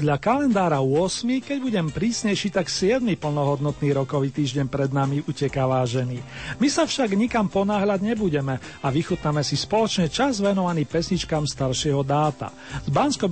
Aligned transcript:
Podľa 0.00 0.16
kalendára 0.16 0.80
8, 0.80 1.44
keď 1.44 1.60
budem 1.60 1.92
prísnejší, 1.92 2.56
tak 2.56 2.72
7. 2.72 3.04
plnohodnotný 3.20 3.92
rokový 3.92 4.32
týždeň 4.32 4.64
pred 4.72 4.88
nami 4.96 5.20
uteká 5.28 5.68
vážený. 5.68 6.24
My 6.56 6.72
sa 6.72 6.88
však 6.88 7.12
nikam 7.12 7.52
ponáhľať 7.52 8.00
nebudeme 8.08 8.56
a 8.80 8.88
vychutnáme 8.88 9.44
si 9.44 9.60
spoločne 9.60 10.08
čas 10.08 10.40
venovaný 10.40 10.88
pesničkám 10.88 11.44
staršieho 11.44 12.00
dáta. 12.00 12.48
Z 12.80 12.88
bansko 12.88 13.28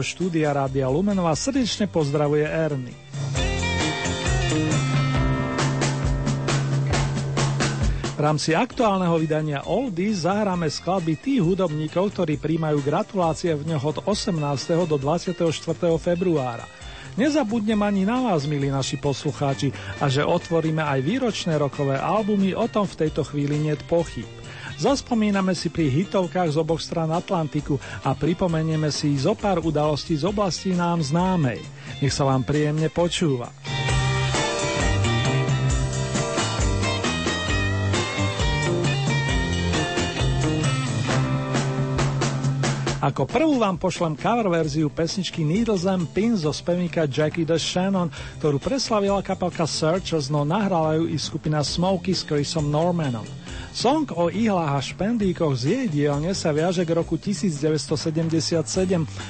štúdia 0.00 0.56
Rádia 0.56 0.88
Lumenova 0.88 1.36
srdečne 1.36 1.84
pozdravuje 1.84 2.48
Ernie. 2.48 3.45
V 8.16 8.24
rámci 8.24 8.56
aktuálneho 8.56 9.12
vydania 9.20 9.60
Oldy 9.68 10.08
zahráme 10.08 10.72
skladby 10.72 11.20
tých 11.20 11.44
hudobníkov, 11.44 12.16
ktorí 12.16 12.40
príjmajú 12.40 12.80
gratulácie 12.80 13.52
v 13.52 13.68
dňoch 13.68 13.84
od 13.84 13.96
18. 14.08 14.88
do 14.88 14.96
24. 14.96 15.44
februára. 16.00 16.64
Nezabudnem 17.20 17.76
ani 17.84 18.08
na 18.08 18.24
vás, 18.24 18.48
milí 18.48 18.72
naši 18.72 18.96
poslucháči, 18.96 19.68
a 20.00 20.08
že 20.08 20.24
otvoríme 20.24 20.80
aj 20.80 21.04
výročné 21.04 21.60
rokové 21.60 22.00
albumy, 22.00 22.56
o 22.56 22.64
tom 22.72 22.88
v 22.88 23.04
tejto 23.04 23.20
chvíli 23.20 23.60
nie 23.60 23.76
pochyb. 23.84 24.24
Zaspomíname 24.80 25.52
si 25.52 25.68
pri 25.68 25.92
hitovkách 25.92 26.52
z 26.52 26.60
oboch 26.60 26.80
stran 26.80 27.12
Atlantiku 27.12 27.76
a 28.00 28.16
pripomenieme 28.16 28.88
si 28.88 29.12
zo 29.20 29.36
pár 29.36 29.60
udalostí 29.60 30.16
z 30.16 30.24
oblasti 30.24 30.72
nám 30.72 31.04
známej. 31.04 31.60
Nech 32.00 32.16
sa 32.16 32.24
vám 32.24 32.48
príjemne 32.48 32.88
počúva. 32.88 33.52
Ako 42.96 43.28
prvú 43.28 43.60
vám 43.60 43.76
pošlem 43.76 44.16
cover 44.16 44.48
verziu 44.48 44.88
pesničky 44.88 45.44
Needles 45.44 45.84
and 45.84 46.08
Pins 46.16 46.48
zo 46.48 46.52
spevníka 46.54 47.04
Jackie 47.04 47.44
the 47.44 47.60
Shannon, 47.60 48.08
ktorú 48.40 48.56
preslavila 48.56 49.20
kapelka 49.20 49.68
Searchers, 49.68 50.32
no 50.32 50.48
nahrala 50.48 50.96
ju 50.96 51.04
i 51.04 51.20
skupina 51.20 51.60
Smokey 51.60 52.16
s 52.16 52.24
Chrisom 52.24 52.72
Normanom. 52.72 53.28
Song 53.76 54.08
o 54.16 54.32
ihlách 54.32 54.72
a 54.72 54.80
špendíkoch 54.80 55.52
z 55.52 55.64
jej 55.68 55.86
dielne 55.92 56.32
sa 56.32 56.56
viaže 56.56 56.88
k 56.88 56.96
roku 56.96 57.20
1977 57.20 58.64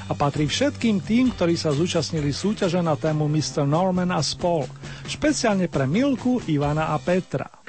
a 0.07 0.13
patrí 0.15 0.47
všetkým 0.47 1.03
tým, 1.03 1.35
ktorí 1.35 1.59
sa 1.59 1.75
zúčastnili 1.75 2.31
súťaže 2.31 2.79
na 2.79 2.95
tému 2.95 3.27
Mr. 3.27 3.67
Norman 3.67 4.15
a 4.15 4.23
spol. 4.23 4.63
Špeciálne 5.11 5.67
pre 5.67 5.91
Milku, 5.91 6.39
Ivana 6.47 6.95
a 6.95 7.03
Petra. 7.03 7.66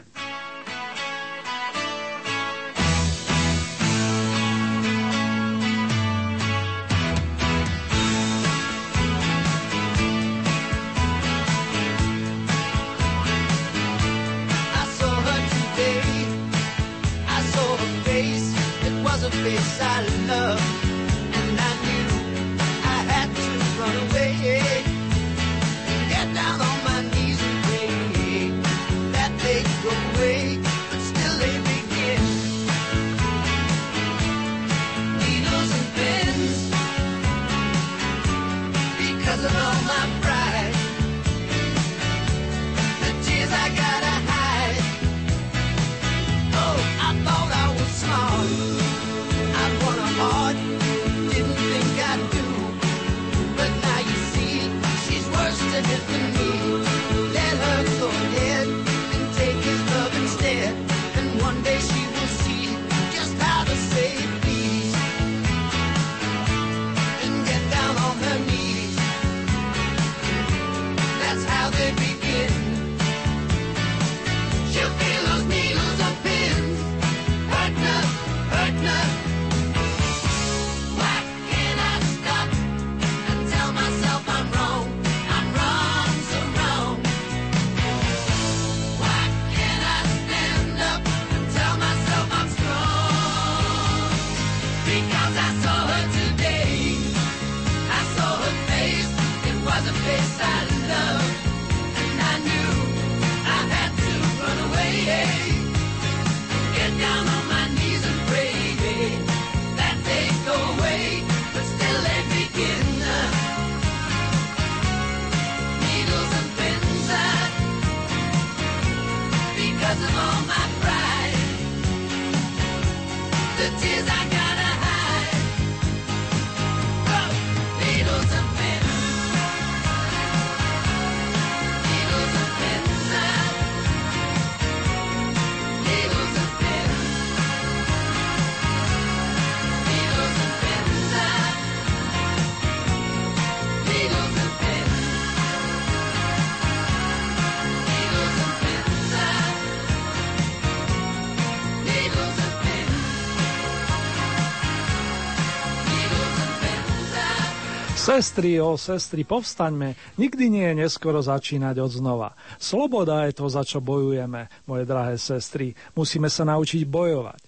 Sestry, 158.17 158.57
o 158.57 158.73
sestry, 158.81 159.21
povstaňme, 159.21 159.93
nikdy 160.17 160.49
nie 160.49 160.65
je 160.73 160.89
neskoro 160.89 161.21
začínať 161.21 161.77
od 161.85 162.01
znova. 162.01 162.33
Sloboda 162.57 163.29
je 163.29 163.37
to, 163.37 163.45
za 163.45 163.61
čo 163.61 163.77
bojujeme, 163.77 164.49
moje 164.65 164.89
drahé 164.89 165.21
sestry. 165.21 165.77
Musíme 165.93 166.25
sa 166.25 166.41
naučiť 166.41 166.81
bojovať. 166.89 167.45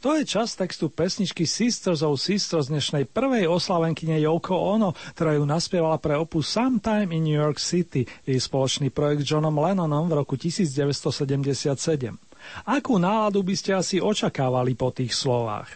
To 0.00 0.16
je 0.16 0.24
čas 0.24 0.56
textu 0.56 0.88
pesničky 0.88 1.44
Sisters 1.44 2.00
of 2.00 2.16
Sisters 2.16 2.72
dnešnej 2.72 3.04
prvej 3.12 3.44
oslavenkyne 3.44 4.16
Yoko 4.24 4.56
Ono, 4.56 4.96
ktorá 5.12 5.36
ju 5.36 5.44
naspievala 5.44 6.00
pre 6.00 6.16
opus 6.16 6.48
Sometime 6.48 7.12
in 7.12 7.20
New 7.20 7.36
York 7.36 7.60
City, 7.60 8.08
jej 8.24 8.40
spoločný 8.40 8.88
projekt 8.88 9.28
s 9.28 9.36
Johnom 9.36 9.52
Lennonom 9.52 10.08
v 10.08 10.16
roku 10.16 10.40
1977. 10.40 12.25
Akú 12.66 12.98
náladu 12.98 13.46
by 13.46 13.54
ste 13.54 13.78
asi 13.78 14.02
očakávali 14.02 14.74
po 14.74 14.90
tých 14.90 15.14
slovách? 15.14 15.70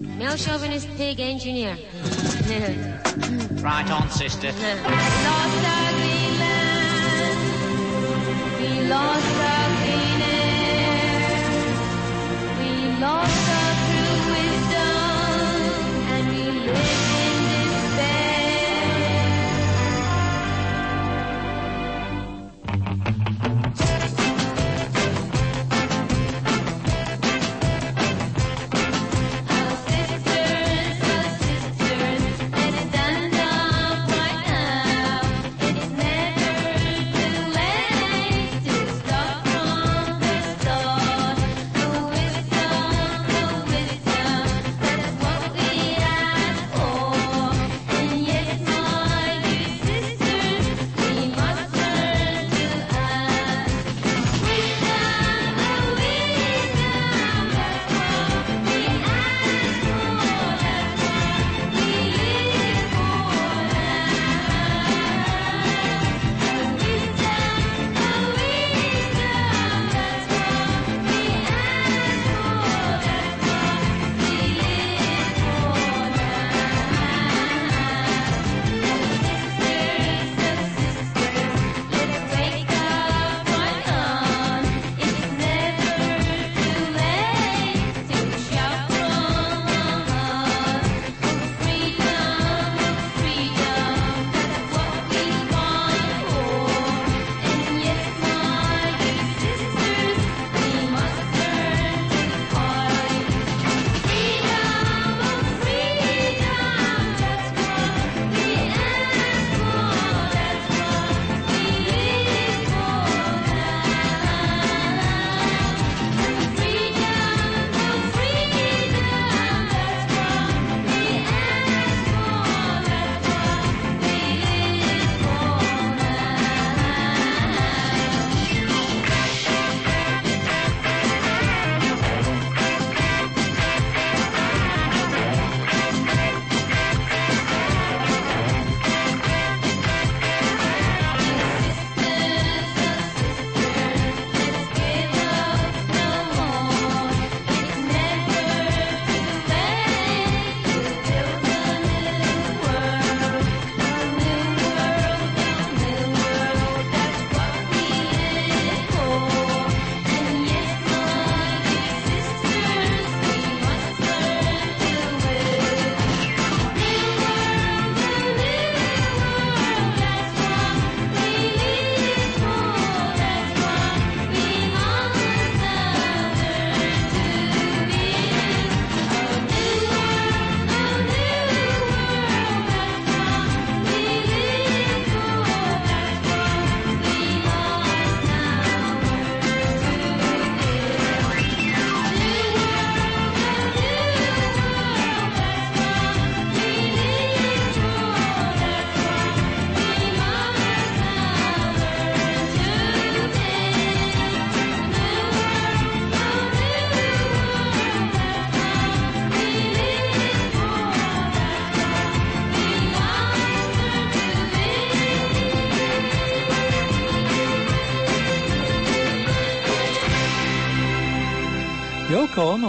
Male 0.00 0.36
chauvinist 0.36 0.88
pig 1.00 1.16
engineer. 1.20 1.80
right 3.66 3.90
on, 3.90 4.08
sister. 4.12 4.52
lost 4.56 5.64
our 5.64 5.90
Greenland. 5.98 7.40
We 8.60 8.70
lost 8.88 9.32
our 9.50 9.68
clean 9.80 10.20
air. 10.22 11.00
We 12.60 12.72
lost 13.00 13.44
our 13.56 13.72
true 13.86 14.18
wisdom. 14.36 15.50
And 16.12 16.24
we 16.30 16.42
live 16.68 17.05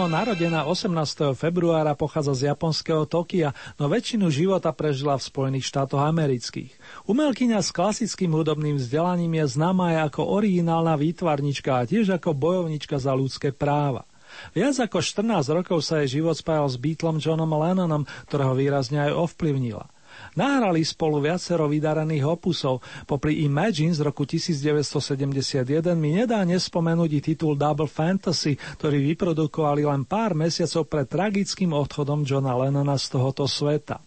narodená 0.08 0.64
18. 0.64 1.36
februára, 1.36 1.92
pochádza 1.92 2.32
z 2.32 2.42
japonského 2.48 3.04
Tokia, 3.04 3.52
no 3.76 3.92
väčšinu 3.92 4.32
života 4.32 4.72
prežila 4.72 5.20
v 5.20 5.28
Spojených 5.28 5.68
štátoch 5.68 6.00
amerických. 6.00 6.72
Umelkyňa 7.04 7.60
s 7.60 7.70
klasickým 7.70 8.32
hudobným 8.32 8.80
vzdelaním 8.80 9.44
je 9.44 9.60
známa 9.60 9.92
aj 9.94 10.16
ako 10.16 10.32
originálna 10.32 10.96
výtvarnička 10.96 11.84
a 11.84 11.86
tiež 11.86 12.16
ako 12.16 12.32
bojovnička 12.32 12.96
za 12.96 13.12
ľudské 13.12 13.52
práva. 13.52 14.08
Viac 14.56 14.80
ako 14.80 15.04
14 15.04 15.44
rokov 15.52 15.84
sa 15.84 16.00
jej 16.00 16.20
život 16.20 16.36
spájal 16.36 16.68
s 16.72 16.80
Beatlom 16.80 17.20
Johnom 17.20 17.52
Lennonom, 17.52 18.08
ktorého 18.28 18.56
výrazne 18.56 19.12
aj 19.12 19.28
ovplyvnila. 19.28 19.92
Nahrali 20.36 20.84
spolu 20.84 21.22
viacero 21.22 21.70
vydarených 21.70 22.24
opusov. 22.28 22.84
Popri 23.06 23.46
Imagine 23.46 23.94
z 23.94 24.04
roku 24.04 24.26
1971 24.26 25.64
mi 25.96 26.18
nedá 26.18 26.42
nespomenúť 26.44 27.10
i 27.16 27.20
titul 27.20 27.56
Double 27.56 27.88
Fantasy, 27.88 28.58
ktorý 28.76 29.00
vyprodukovali 29.14 29.86
len 29.86 30.04
pár 30.04 30.36
mesiacov 30.36 30.90
pred 30.90 31.06
tragickým 31.06 31.72
odchodom 31.72 32.26
Johna 32.26 32.58
Lennona 32.58 32.98
z 32.98 33.06
tohoto 33.14 33.48
sveta. 33.48 34.02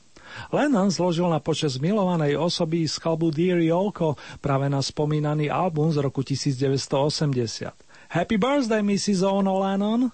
Lennon 0.52 0.88
zložil 0.88 1.28
na 1.28 1.44
počas 1.44 1.76
milovanej 1.80 2.40
osoby 2.40 2.88
skladbu 2.88 3.36
Dear 3.36 3.60
Yoko 3.60 4.16
práve 4.40 4.72
na 4.72 4.80
spomínaný 4.80 5.52
album 5.52 5.92
z 5.92 6.00
roku 6.00 6.24
1980. 6.24 7.72
Happy 8.12 8.36
birthday, 8.36 8.84
Mrs. 8.84 9.24
Ono 9.24 9.60
Lennon! 9.60 10.12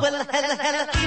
well, 0.00 0.24
hello, 0.30 0.54
hello. 0.60 0.97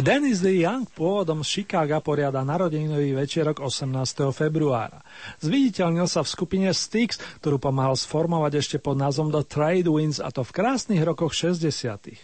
Aj 0.00 0.16
Dennis 0.16 0.40
the 0.40 0.64
Young 0.64 0.88
pôvodom 0.88 1.44
z 1.44 1.60
Chicaga 1.60 2.00
poriada 2.00 2.40
narodeninový 2.40 3.12
večerok 3.20 3.60
18. 3.60 4.32
februára. 4.32 5.04
Zviditeľnil 5.44 6.08
sa 6.08 6.24
v 6.24 6.32
skupine 6.32 6.72
Styx, 6.72 7.20
ktorú 7.44 7.60
pomáhal 7.60 8.00
sformovať 8.00 8.64
ešte 8.64 8.76
pod 8.80 8.96
názvom 8.96 9.28
The 9.28 9.44
Trade 9.44 9.92
Winds 9.92 10.16
a 10.16 10.32
to 10.32 10.40
v 10.40 10.56
krásnych 10.56 11.04
rokoch 11.04 11.36
60. 11.36 12.16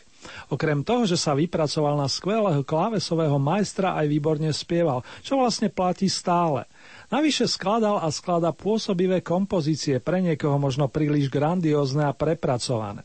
Okrem 0.48 0.88
toho, 0.88 1.04
že 1.04 1.20
sa 1.20 1.36
vypracoval 1.36 2.00
na 2.00 2.08
skvelého 2.08 2.64
klávesového 2.64 3.36
majstra, 3.36 3.92
aj 4.00 4.08
výborne 4.08 4.48
spieval, 4.56 5.04
čo 5.20 5.36
vlastne 5.36 5.68
platí 5.68 6.08
stále. 6.08 6.64
Navyše 7.12 7.44
skladal 7.44 8.00
a 8.00 8.08
sklada 8.08 8.56
pôsobivé 8.56 9.20
kompozície, 9.20 10.00
pre 10.00 10.24
niekoho 10.24 10.56
možno 10.56 10.88
príliš 10.88 11.28
grandiózne 11.28 12.08
a 12.08 12.16
prepracované. 12.16 13.04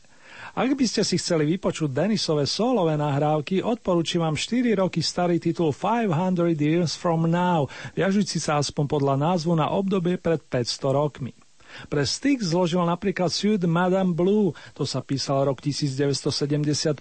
Ak 0.52 0.68
by 0.76 0.84
ste 0.84 1.00
si 1.00 1.16
chceli 1.16 1.48
vypočuť 1.56 1.88
Denisové 1.88 2.44
solové 2.44 2.92
nahrávky, 3.00 3.64
odporúčam 3.64 4.20
vám 4.20 4.36
4 4.36 4.84
roky 4.84 5.00
starý 5.00 5.40
titul 5.40 5.72
500 5.72 6.12
Years 6.60 6.92
From 6.92 7.24
Now, 7.24 7.72
viažujúci 7.96 8.36
sa 8.36 8.60
aspoň 8.60 8.84
podľa 8.84 9.16
názvu 9.16 9.56
na 9.56 9.72
obdobie 9.72 10.20
pred 10.20 10.44
500 10.44 10.92
rokmi. 10.92 11.32
Pre 11.88 12.04
Styx 12.04 12.52
zložil 12.52 12.84
napríklad 12.84 13.32
Sud 13.32 13.64
Madame 13.64 14.12
Blue, 14.12 14.52
to 14.76 14.84
sa 14.84 15.00
písal 15.00 15.48
rok 15.48 15.64
1975 15.64 17.00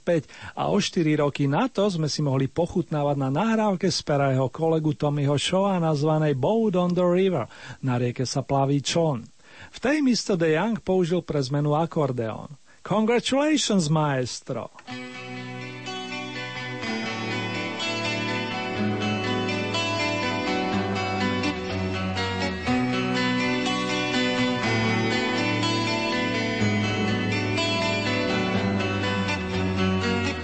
a 0.55 0.71
o 0.71 0.79
4 0.79 1.19
roky 1.19 1.43
na 1.43 1.67
to 1.67 1.83
sme 1.91 2.07
si 2.07 2.23
mohli 2.23 2.47
pochutnávať 2.47 3.19
na 3.19 3.35
nahrávke 3.35 3.91
z 3.91 3.99
pera 4.07 4.31
jeho 4.31 4.47
kolegu 4.47 4.95
Tommyho 4.95 5.35
Showa 5.35 5.75
nazvanej 5.75 6.39
Boat 6.39 6.79
on 6.79 6.95
the 6.95 7.03
River, 7.03 7.51
na 7.83 7.99
rieke 7.99 8.23
sa 8.23 8.47
plaví 8.47 8.79
čln. 8.79 9.27
V 9.75 9.77
tej 9.83 9.99
Mr. 9.99 10.39
De 10.39 10.55
Young 10.55 10.79
použil 10.79 11.19
pre 11.19 11.43
zmenu 11.43 11.75
akordeón. 11.75 12.60
Congratulations, 12.83 13.89
maestro! 13.89 14.71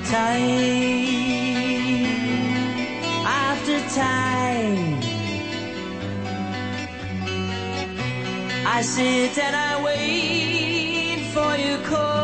time 0.10 0.86
after 3.26 3.80
time. 3.94 5.00
I 8.66 8.82
sit 8.82 9.38
and 9.38 9.56
I 9.56 9.84
wait 9.84 11.20
for 11.34 11.56
your 11.58 11.80
call. 11.90 12.17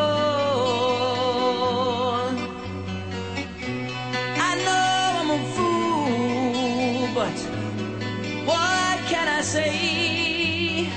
Say? 9.53 10.89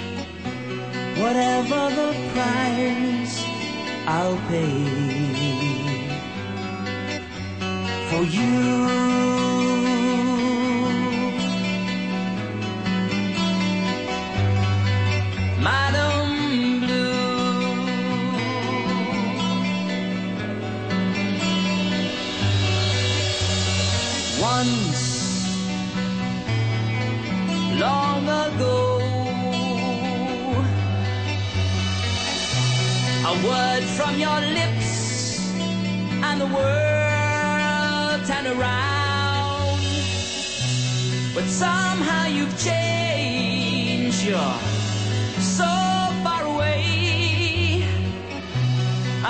Whatever 1.21 1.83
the 1.99 2.11
price, 2.33 3.35
I'll 4.07 4.41
pay 4.49 4.79
for 8.09 8.23
you. 8.37 8.87
Blue. 16.81 17.13
Once, 24.41 25.16
long 27.87 28.23
ago, 28.47 28.77
a 33.31 33.35
word 33.49 33.85
from 33.97 34.13
your 34.25 34.41
lips 34.59 34.93
and 36.27 36.37
the 36.45 36.51
world 36.59 38.19
turned 38.29 38.51
around. 38.57 39.79
But 41.35 41.47
somehow 41.65 42.25
you've 42.37 42.57
changed. 42.69 44.21
You're 44.29 44.61
so 45.59 45.73
far 46.25 46.43
away. 46.55 47.85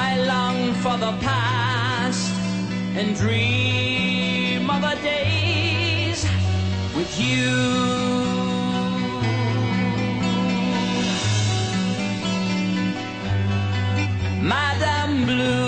I 0.08 0.10
long 0.32 0.58
for 0.84 0.96
the 1.04 1.12
past 1.28 2.26
and 2.98 3.08
dream 3.22 4.70
of 4.74 4.80
the 4.88 4.96
days 5.12 6.20
with 6.96 7.12
you. 7.20 8.15
Blue. 15.26 15.65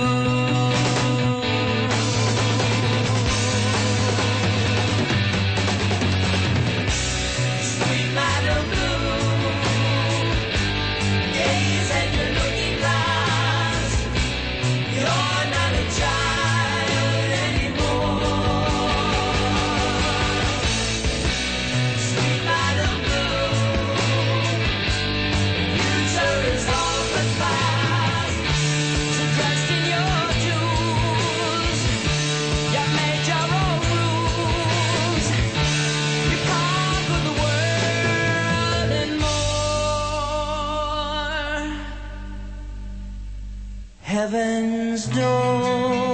heaven's 44.18 45.06
door. 45.14 46.07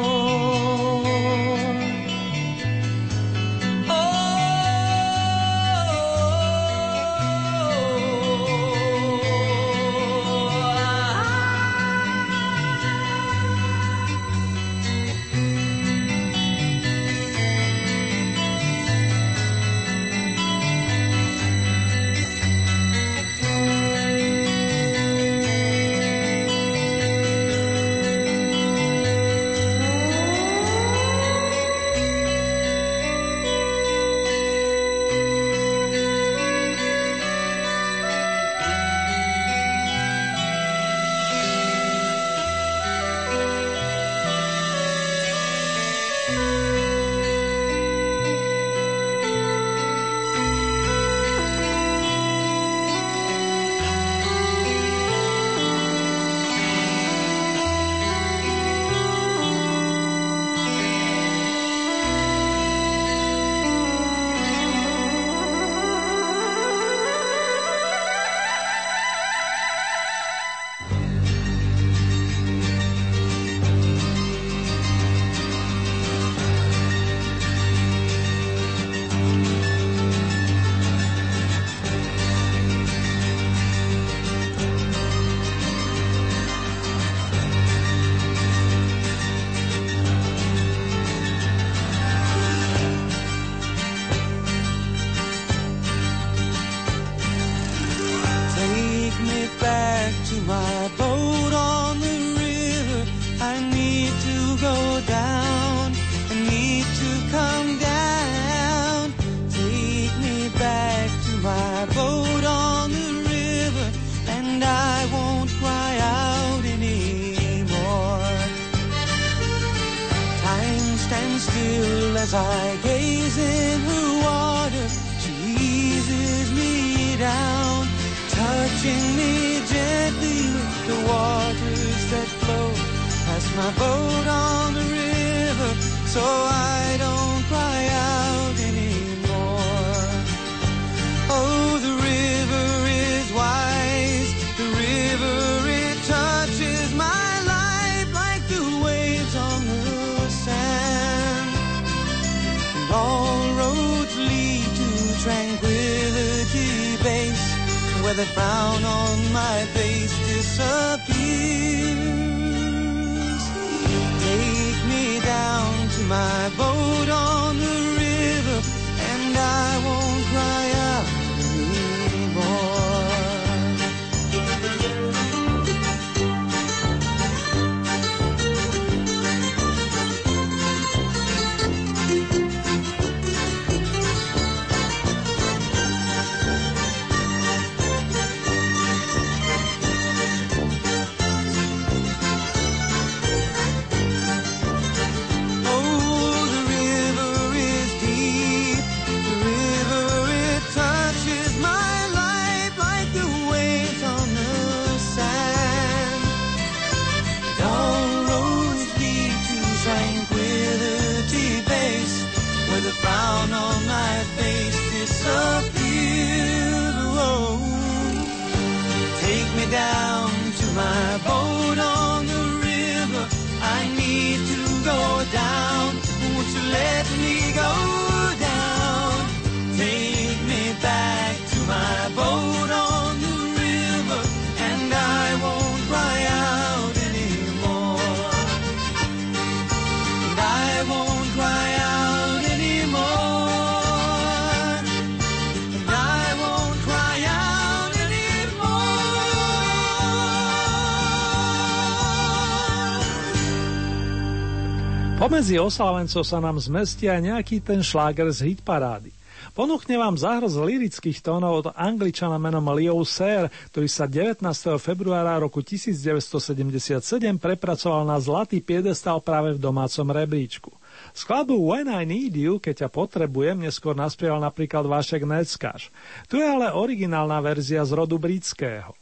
Pomedzi 255.24 255.56
oslavencov 255.56 256.20
sa 256.20 256.36
nám 256.36 256.60
zmestí 256.60 257.08
aj 257.08 257.24
nejaký 257.24 257.56
ten 257.64 257.80
šláger 257.80 258.28
z 258.28 258.52
hitparády. 258.52 259.08
Ponúkne 259.56 259.96
vám 259.96 260.20
záhrz 260.20 260.52
lirických 260.60 261.24
tónov 261.24 261.64
od 261.64 261.66
angličana 261.72 262.36
menom 262.36 262.68
Leo 262.76 263.00
Sayer, 263.08 263.48
ktorý 263.72 263.88
sa 263.88 264.04
19. 264.04 264.44
februára 264.76 265.40
roku 265.40 265.64
1977 265.64 267.40
prepracoval 267.40 268.04
na 268.04 268.20
zlatý 268.20 268.60
piedestal 268.60 269.16
práve 269.24 269.56
v 269.56 269.64
domácom 269.64 270.04
rebríčku. 270.04 270.68
Skladbu 271.16 271.56
When 271.56 271.88
I 271.88 272.04
Need 272.04 272.36
You, 272.36 272.60
keď 272.60 272.84
ťa 272.84 272.88
potrebujem, 272.92 273.64
neskôr 273.64 273.96
naspieval 273.96 274.44
napríklad 274.44 274.84
vášek 274.84 275.24
Neckáš. 275.24 275.88
Tu 276.28 276.36
je 276.36 276.44
ale 276.44 276.68
originálna 276.68 277.40
verzia 277.40 277.80
z 277.80 277.96
rodu 277.96 278.20
britského. 278.20 278.92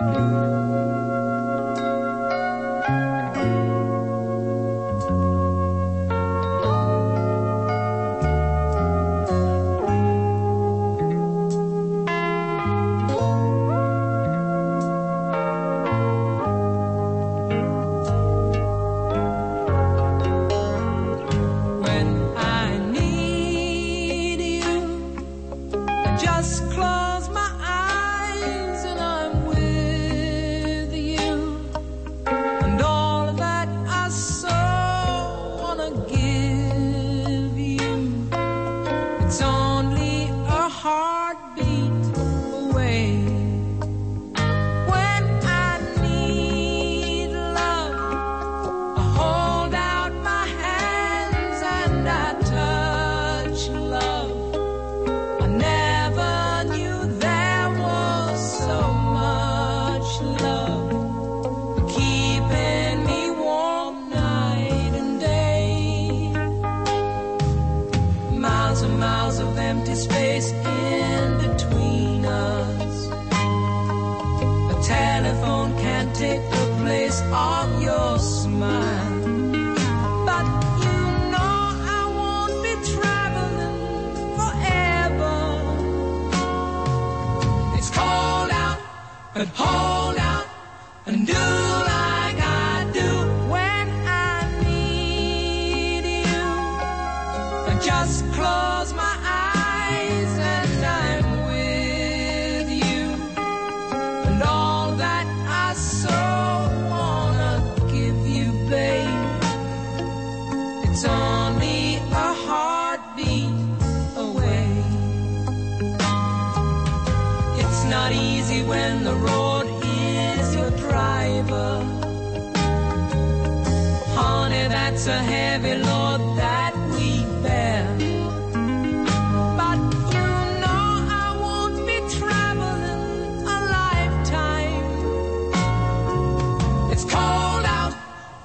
thank 0.00 0.52
you 0.52 0.59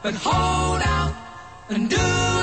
but 0.05 0.13
hold 0.13 0.83
out 0.83 1.15
and 1.69 1.89
do 1.89 2.34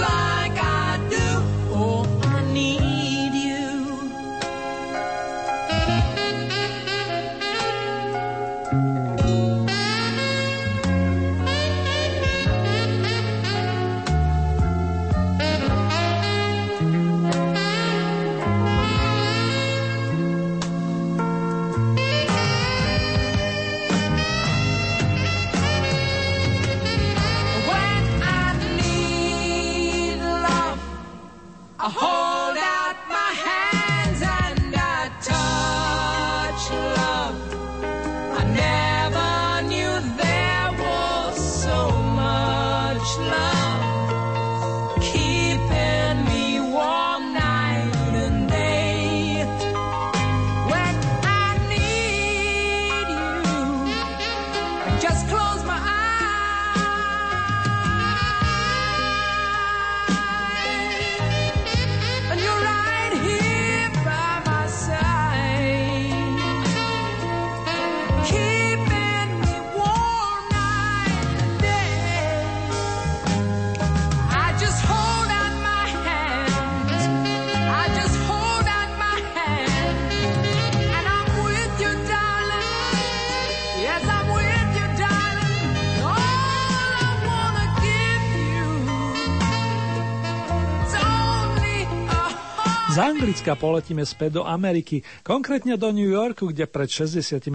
Anglicka 93.43 93.59
poletíme 93.59 94.07
späť 94.07 94.39
do 94.39 94.47
Ameriky, 94.47 95.03
konkrétne 95.27 95.75
do 95.75 95.91
New 95.91 96.07
Yorku, 96.07 96.55
kde 96.55 96.71
pred 96.71 96.87
65 96.87 97.51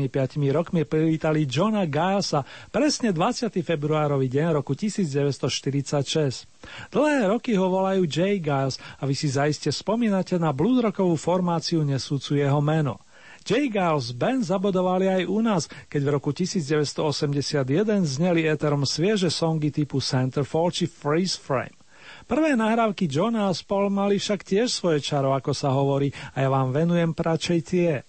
rokmi 0.51 0.83
privítali 0.83 1.47
Johna 1.47 1.87
Gilesa 1.87 2.43
presne 2.75 3.15
20. 3.15 3.55
februárový 3.63 4.27
deň 4.27 4.51
roku 4.51 4.75
1946. 4.75 6.91
Dlhé 6.91 7.31
roky 7.31 7.55
ho 7.55 7.71
volajú 7.71 8.03
J. 8.03 8.35
Giles 8.43 8.75
a 8.99 9.07
vy 9.07 9.15
si 9.15 9.31
zaiste 9.31 9.71
spomínate 9.71 10.35
na 10.35 10.51
bluesrockovú 10.51 11.15
formáciu 11.15 11.87
nesúcu 11.87 12.35
jeho 12.35 12.59
meno. 12.59 12.99
J. 13.47 13.71
Giles 13.71 14.11
Band 14.11 14.43
zabodovali 14.43 15.07
aj 15.07 15.23
u 15.23 15.39
nás, 15.39 15.71
keď 15.87 16.01
v 16.03 16.09
roku 16.19 16.35
1981 16.35 17.63
zneli 18.03 18.43
éterom 18.43 18.83
svieže 18.83 19.31
songy 19.31 19.71
typu 19.71 20.03
Centerfold 20.03 20.83
či 20.83 20.91
Freeze 20.91 21.39
Frame. 21.39 21.86
Prvé 22.27 22.59
nahrávky 22.59 23.07
Johna 23.07 23.47
a 23.47 23.55
Paul 23.55 23.87
mali 23.87 24.19
však 24.19 24.43
tiež 24.43 24.67
svoje 24.67 24.99
čaro, 24.99 25.31
ako 25.31 25.55
sa 25.55 25.71
hovorí, 25.71 26.11
a 26.35 26.43
ja 26.43 26.51
vám 26.51 26.75
venujem 26.75 27.15
pračej 27.15 27.63
tie. 27.63 28.03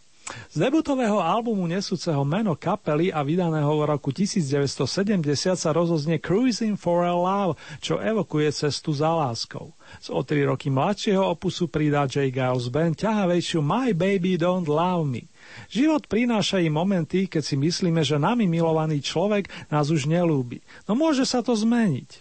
Z 0.50 0.60
debutového 0.60 1.22
albumu 1.22 1.64
nesúceho 1.64 2.20
meno 2.26 2.52
kapely 2.58 3.14
a 3.14 3.24
vydaného 3.24 3.70
v 3.78 3.88
roku 3.88 4.10
1970 4.12 5.22
sa 5.54 5.70
rozoznie 5.70 6.18
Cruising 6.20 6.74
for 6.74 7.06
a 7.06 7.14
Love, 7.14 7.56
čo 7.80 8.02
evokuje 8.02 8.50
cestu 8.52 8.90
za 8.90 9.08
láskou. 9.08 9.72
Z 10.02 10.10
o 10.10 10.20
tri 10.26 10.44
roky 10.44 10.68
mladšieho 10.68 11.22
opusu 11.22 11.70
pridá 11.70 12.04
J. 12.10 12.28
Giles 12.34 12.68
Band 12.68 12.98
ťahavejšiu 12.98 13.62
My 13.62 13.94
Baby 13.94 14.34
Don't 14.34 14.68
Love 14.68 15.06
Me. 15.06 15.30
Život 15.72 16.10
prináša 16.10 16.60
im 16.60 16.76
momenty, 16.76 17.30
keď 17.30 17.42
si 17.46 17.56
myslíme, 17.56 18.04
že 18.04 18.20
nami 18.20 18.44
milovaný 18.50 19.00
človek 19.00 19.48
nás 19.72 19.88
už 19.88 20.10
nelúbi. 20.10 20.60
No 20.84 20.92
môže 20.92 21.24
sa 21.24 21.40
to 21.40 21.56
zmeniť. 21.56 22.20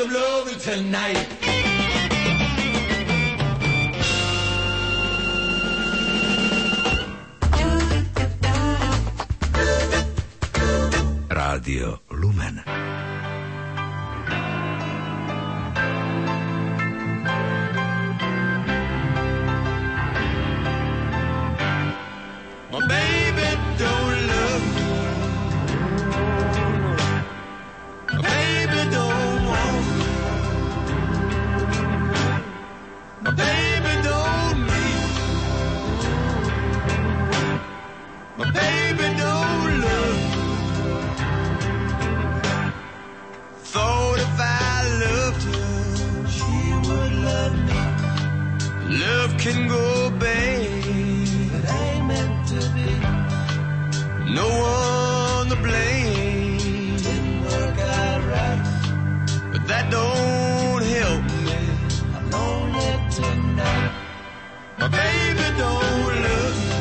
Some 0.00 0.14
loving 0.14 0.58
tonight. 0.58 1.29
Can 49.40 49.68
go 49.68 50.10
bad. 50.18 50.60
It 51.56 51.70
ain't 51.80 52.06
meant 52.06 52.48
to 52.48 52.60
be. 52.76 52.90
No 54.34 54.46
one 54.48 55.48
to 55.48 55.56
blame. 55.56 56.96
Didn't 56.98 57.42
work 57.44 57.78
out 57.78 58.22
right. 58.32 58.60
But 59.52 59.62
that 59.68 59.90
don't 59.90 60.82
help 60.96 61.22
me. 61.46 61.58
I'm 62.16 62.30
lonely 62.30 62.90
tonight. 63.16 63.92
My 64.78 64.88
baby 64.88 65.46
don't 65.62 66.14
love 66.26 66.56
me. 66.60 66.80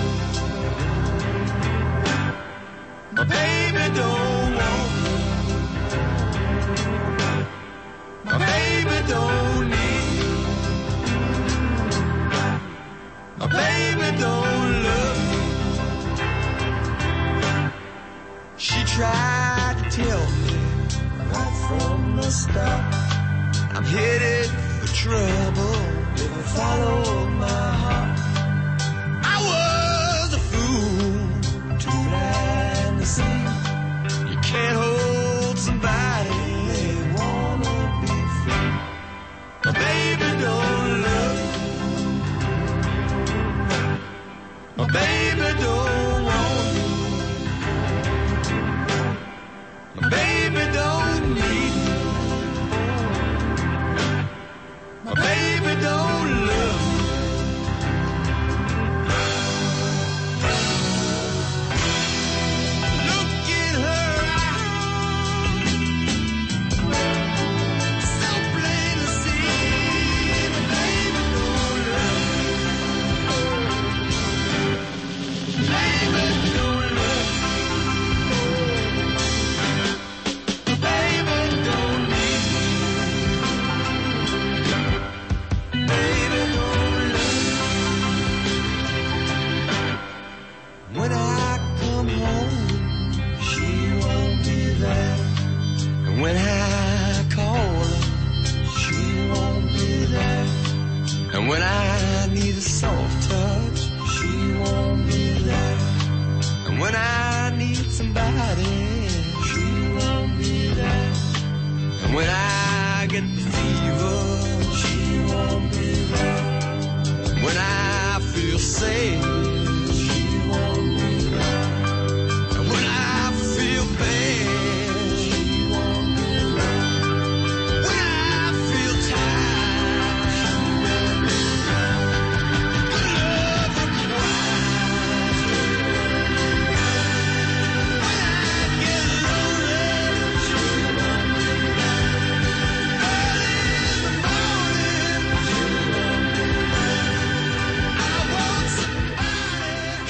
My 3.18 3.24
baby 3.36 3.86
don't 4.00 4.56
want 4.60 4.94
me. 5.06 5.16
My 8.26 8.38
baby 8.38 8.98
don't 9.08 9.39
don't. 14.20 14.50
She 18.58 18.84
tried 18.84 19.76
to 19.82 19.90
tell 19.90 20.24
me 20.44 20.56
right 21.32 21.56
from 21.68 22.18
the 22.18 22.30
start 22.30 22.94
I'm 23.76 23.86
headed 23.86 24.50
for 24.80 24.88
trouble 24.94 25.76
if 26.16 26.32
I 26.38 26.44
follow 26.58 27.26
my 27.46 27.68
heart. 27.84 28.20
I 29.24 29.38
was 29.50 30.34
a 30.34 30.42
fool, 30.50 31.80
blind. 32.10 33.00
You 34.30 34.38
can't 34.50 34.76
hold 34.82 35.58
somebody 35.58 36.30
wanna 37.16 37.76
be 38.02 39.72
baby 39.72 40.30
don't 40.42 40.69
baby 45.40 45.60
don't 45.62 46.26
baby 50.12 50.64
don't 50.74 51.36
need 51.36 51.69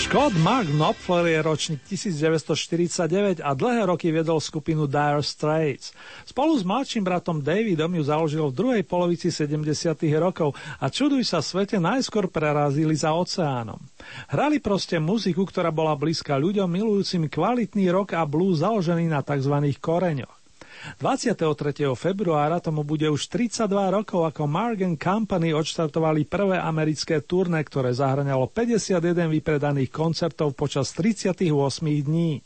Scott 0.10 0.34
Mark 0.42 0.66
Knopfler 0.66 1.38
je 1.38 1.40
ročník 1.46 1.86
1949 1.86 3.46
a 3.46 3.54
dlhé 3.54 3.86
roky 3.86 4.10
viedol 4.10 4.42
skupinu 4.42 4.90
Dire 4.90 5.22
Straits. 5.22 5.94
Spolu 6.26 6.58
s 6.58 6.66
mladším 6.66 7.06
bratom 7.06 7.38
Davidom 7.46 7.94
ju 7.94 8.02
založil 8.02 8.50
v 8.50 8.58
druhej 8.58 8.84
polovici 8.90 9.30
70. 9.30 9.70
rokov 10.18 10.58
a 10.82 10.90
čuduj 10.90 11.22
sa 11.30 11.46
svete 11.46 11.78
najskôr 11.78 12.26
prerazili 12.26 12.98
za 12.98 13.14
oceánom. 13.14 13.78
Hrali 14.34 14.58
proste 14.58 14.98
muziku, 14.98 15.46
ktorá 15.46 15.70
bola 15.70 15.94
blízka 15.94 16.42
ľuďom 16.42 16.66
milujúcim 16.66 17.30
kvalitný 17.30 17.94
rock 17.94 18.18
a 18.18 18.26
blues 18.26 18.66
založený 18.66 19.14
na 19.14 19.22
tzv. 19.22 19.62
koreňoch. 19.78 20.39
23. 21.00 21.86
februára 21.96 22.64
tomu 22.64 22.88
bude 22.88 23.08
už 23.08 23.28
32 23.28 23.68
rokov, 23.70 24.28
ako 24.28 24.48
Margan 24.48 24.96
Company 24.96 25.52
odštartovali 25.52 26.26
prvé 26.26 26.58
americké 26.60 27.20
turné, 27.24 27.64
ktoré 27.64 27.92
zahrňalo 27.92 28.48
51 28.52 29.30
vypredaných 29.30 29.92
koncertov 29.92 30.56
počas 30.56 30.92
38 30.96 31.46
dní. 31.84 32.44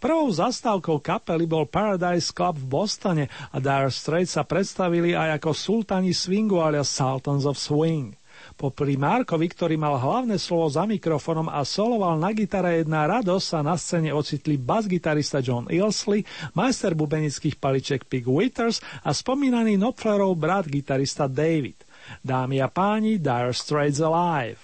Prvou 0.00 0.32
zastávkou 0.32 0.96
kapely 1.04 1.44
bol 1.44 1.68
Paradise 1.68 2.32
Club 2.32 2.56
v 2.56 2.66
Bostone 2.72 3.24
a 3.52 3.60
Dire 3.60 3.92
Straits 3.92 4.32
sa 4.32 4.48
predstavili 4.48 5.12
aj 5.12 5.36
ako 5.36 5.50
sultani 5.52 6.16
swingu 6.16 6.56
alias 6.64 6.88
Sultans 6.88 7.44
of 7.44 7.60
Swing. 7.60 8.19
Popri 8.60 9.00
Markovi, 9.00 9.48
ktorý 9.48 9.80
mal 9.80 9.96
hlavné 9.96 10.36
slovo 10.36 10.68
za 10.68 10.84
mikrofónom 10.84 11.48
a 11.48 11.64
soloval 11.64 12.20
na 12.20 12.28
gitare 12.36 12.84
jedna 12.84 13.08
radosť, 13.08 13.46
sa 13.48 13.64
na 13.64 13.72
scéne 13.80 14.12
ocitli 14.12 14.60
basgitarista 14.60 15.40
John 15.40 15.64
Ilsley, 15.72 16.28
majster 16.52 16.92
bubenických 16.92 17.56
paliček 17.56 18.04
Pig 18.04 18.28
Withers 18.28 18.84
a 19.00 19.16
spomínaný 19.16 19.80
Knopflerov 19.80 20.36
brat 20.36 20.68
gitarista 20.68 21.24
David. 21.24 21.88
Dámy 22.20 22.60
a 22.60 22.68
páni, 22.68 23.16
Dire 23.16 23.56
Straits 23.56 24.04
Alive! 24.04 24.60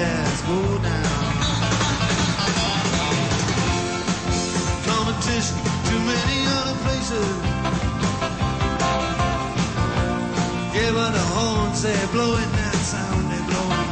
Gas 0.00 0.40
go 0.48 0.60
down. 0.88 1.32
Competition, 4.88 5.56
too 5.88 6.00
many 6.12 6.38
other 6.58 6.76
places. 6.84 7.30
Yeah, 10.76 10.90
but 10.96 11.10
the 11.18 11.24
horns, 11.34 11.82
they're 11.82 12.10
blowing 12.14 12.50
that 12.58 12.78
sound, 12.92 13.24
they're 13.30 13.48
blowing. 13.50 13.88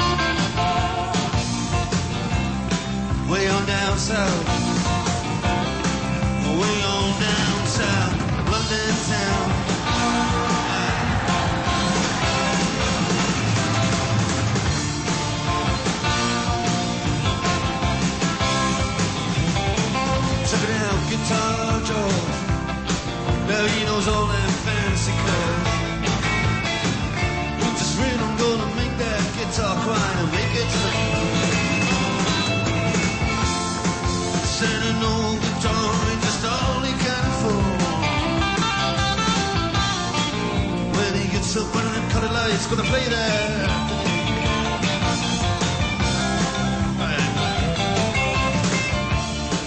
Way 3.30 3.44
on 3.54 3.62
down 3.66 3.96
south. 3.98 4.46
Way 6.60 6.76
on 6.94 7.08
down 7.26 7.66
south. 7.78 8.17
those 23.98 24.14
old 24.14 24.30
and 24.30 24.54
fancy 24.64 25.12
curves. 25.26 25.70
Just 27.78 27.98
read, 27.98 28.18
I'm 28.24 28.36
gonna 28.38 28.70
make 28.76 28.94
that 29.02 29.22
guitar 29.36 29.74
cry 29.84 30.08
and 30.20 30.30
make 30.38 30.54
it 30.62 30.68
sing. 30.78 31.06
Send 34.58 34.82
an 34.90 35.02
old 35.02 35.38
guitar 35.42 35.90
and 36.10 36.20
just 36.26 36.42
all 36.46 36.80
he 36.86 36.94
can 37.04 37.24
afford. 37.32 37.74
When 40.96 41.12
he 41.20 41.26
gets 41.32 41.56
up 41.56 41.74
on 41.74 41.84
that 41.92 42.04
cutting 42.12 42.34
he's 42.52 42.66
gonna 42.70 42.88
play 42.92 43.04
that. 43.14 43.68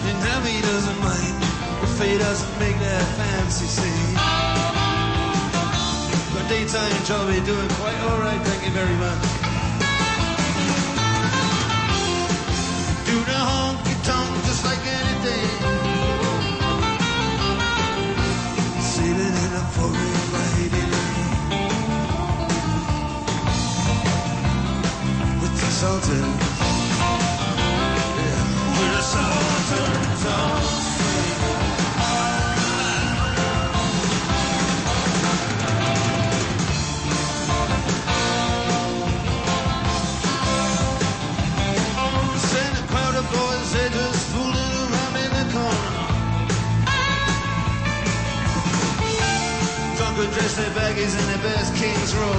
And 0.07 0.17
now 0.27 0.39
he 0.47 0.61
doesn't 0.61 0.99
mind. 1.03 1.35
fate 1.97 2.19
doesn't 2.19 2.59
make 2.59 2.70
that 3.01 3.17
fancy 3.17 3.65
scene. 3.65 4.15
But 6.33 6.45
daytime 6.49 7.03
job 7.05 7.29
he 7.29 7.39
doing 7.41 7.69
quite 7.81 7.99
alright, 8.09 8.41
thank 8.47 8.61
you 8.65 8.71
very 8.71 8.97
much. 9.05 9.23
Do 13.09 13.15
the 13.29 13.39
honky 13.49 13.95
tonk 14.07 14.31
just 14.47 14.63
like 14.69 14.83
anything. 14.99 15.49
Sailing 18.91 19.35
in 19.45 19.51
a 19.61 19.65
foreign 19.75 20.25
lady 20.37 20.85
with 25.41 25.53
the 25.59 25.69
Sultans. 25.79 26.50
Dress 50.41 50.55
their 50.55 50.71
baggies 50.71 51.13
in 51.19 51.25
their 51.27 51.43
best 51.43 51.75
King's 51.75 52.15
Road. 52.15 52.37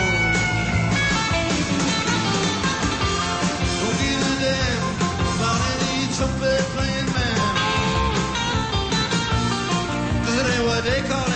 Don't 3.80 3.98
give 4.02 4.22
a 4.26 4.36
damn 4.42 4.82
about 5.34 5.60
any 5.74 6.10
trumpet 6.16 6.64
playing 6.74 7.10
man. 7.14 7.38
Cause 10.24 10.46
ain't 10.52 10.64
what 10.66 10.82
they 10.84 11.02
call 11.08 11.31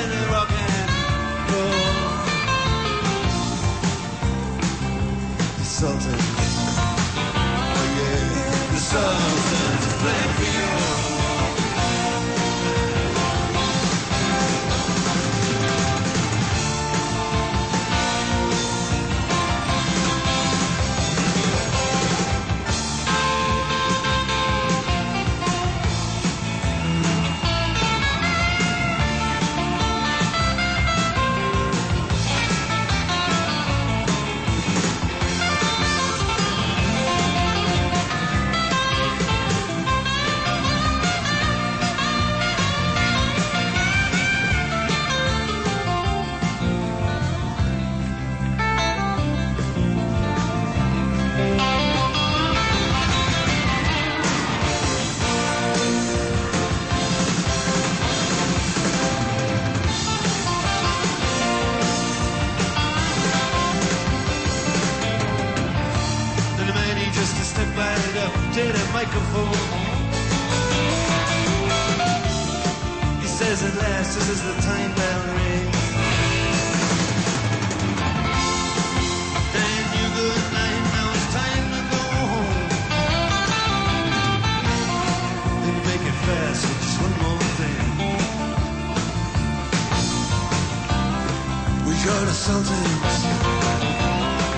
Sultans. 92.33 93.25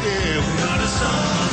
Yeah, 0.04 0.38
we 0.38 0.62
got 0.62 0.80
a 0.80 0.88
Sultans. 0.88 1.47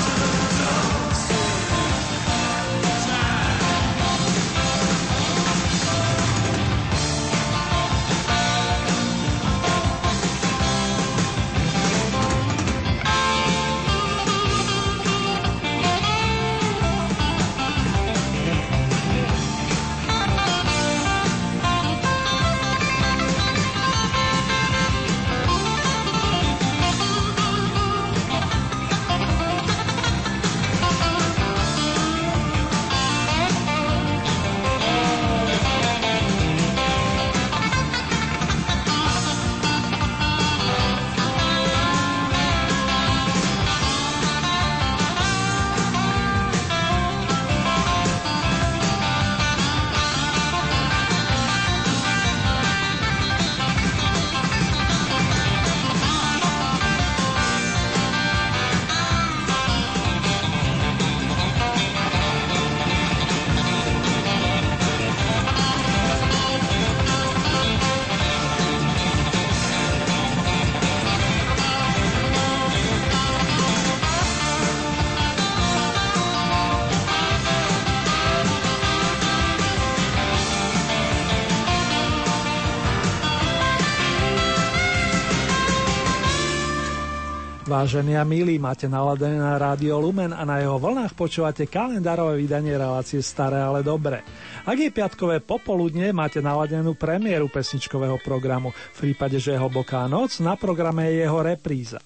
Vážení 87.75 88.15
a 88.15 88.23
milí, 88.23 88.55
máte 88.55 88.87
naladené 88.87 89.35
na 89.35 89.59
Rádio 89.59 89.99
Lumen 89.99 90.31
a 90.31 90.47
na 90.47 90.63
jeho 90.63 90.79
vlnách 90.79 91.11
počúvate 91.11 91.67
kalendárové 91.67 92.39
vydanie 92.39 92.71
relácie 92.71 93.19
Staré, 93.19 93.59
ale 93.59 93.83
dobré. 93.83 94.23
Ak 94.63 94.79
je 94.79 94.87
piatkové 94.87 95.43
popoludne, 95.43 96.15
máte 96.15 96.39
naladenú 96.39 96.95
premiéru 96.95 97.51
pesničkového 97.51 98.15
programu. 98.23 98.71
V 98.95 99.11
prípade, 99.11 99.43
že 99.43 99.51
je 99.51 99.59
hlboká 99.59 100.07
noc, 100.07 100.39
na 100.39 100.55
programe 100.55 101.11
je 101.11 101.27
jeho 101.27 101.43
repríza. 101.43 101.99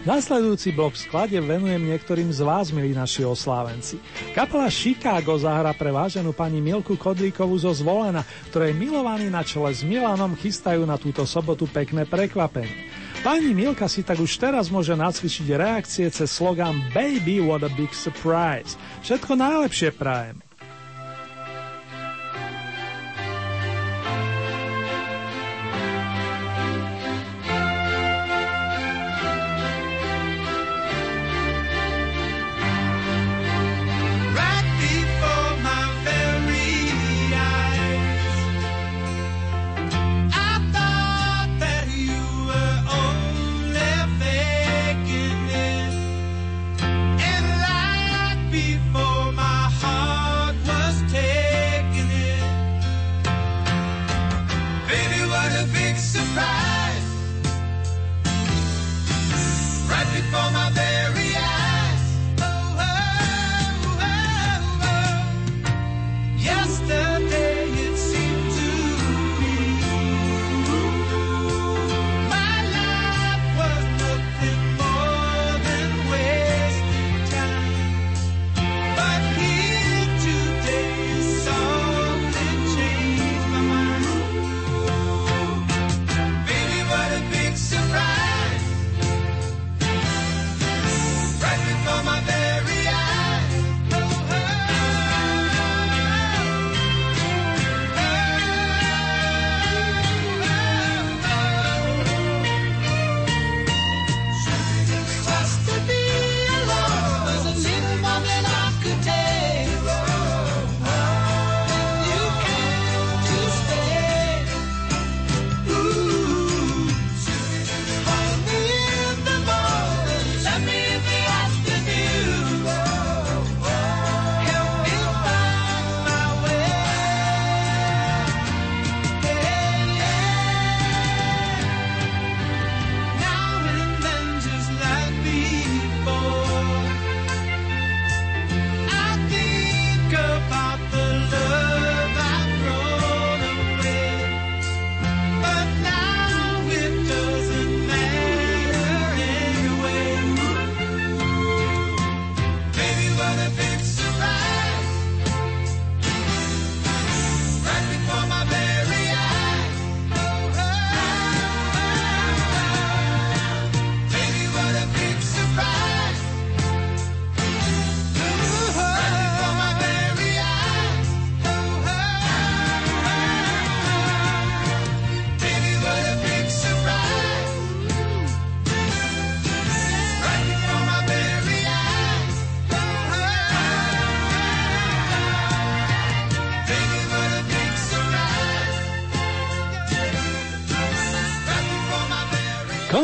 Nasledujúci 0.00 0.72
blok 0.72 0.96
v 0.96 1.04
sklade 1.04 1.36
venujem 1.44 1.76
niektorým 1.76 2.32
z 2.32 2.40
vás, 2.40 2.72
milí 2.72 2.96
naši 2.96 3.20
oslávenci. 3.20 4.00
Kapela 4.32 4.72
Chicago 4.72 5.36
zahra 5.36 5.76
pre 5.76 5.92
váženú 5.92 6.32
pani 6.32 6.56
Milku 6.56 6.96
Kodríkovú 6.96 7.52
zo 7.60 7.68
Zvolena, 7.76 8.24
ktorej 8.48 8.72
milovaní 8.72 9.28
na 9.28 9.44
čele 9.44 9.68
s 9.76 9.84
Milanom 9.84 10.32
chystajú 10.40 10.88
na 10.88 10.96
túto 10.96 11.28
sobotu 11.28 11.68
pekné 11.68 12.08
prekvapenie. 12.08 12.88
Pani 13.20 13.52
Milka 13.52 13.92
si 13.92 14.00
tak 14.00 14.16
už 14.16 14.40
teraz 14.40 14.72
môže 14.72 14.96
nacvičiť 14.96 15.46
reakcie 15.52 16.08
cez 16.08 16.32
slogan 16.32 16.80
Baby, 16.96 17.44
what 17.44 17.60
a 17.60 17.68
big 17.76 17.92
surprise. 17.92 18.80
Všetko 19.04 19.36
najlepšie 19.36 19.92
prajem. 19.92 20.40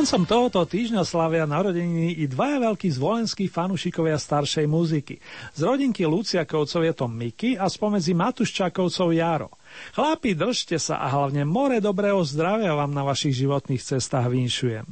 Koncom 0.07 0.23
tohoto 0.23 0.63
týždňa 0.63 1.03
slavia 1.03 1.51
narodeniny 1.51 2.23
i 2.23 2.31
dvaja 2.31 2.63
veľkí 2.63 2.95
zvolenskí 2.95 3.51
fanúšikovia 3.51 4.15
staršej 4.15 4.63
muziky. 4.71 5.19
Z 5.51 5.67
rodinky 5.67 6.07
Luciakovcov 6.07 6.87
je 6.87 6.95
to 6.95 7.11
Miky 7.11 7.59
a 7.59 7.67
spomedzi 7.67 8.15
Matuščákovcov 8.15 9.11
Jaro. 9.11 9.51
Chlapi, 9.99 10.39
držte 10.39 10.79
sa 10.79 11.03
a 11.03 11.11
hlavne 11.11 11.43
more 11.43 11.83
dobrého 11.83 12.23
zdravia 12.23 12.79
vám 12.79 12.95
na 12.95 13.03
vašich 13.03 13.35
životných 13.35 13.83
cestách 13.83 14.31
vinšujem. 14.31 14.87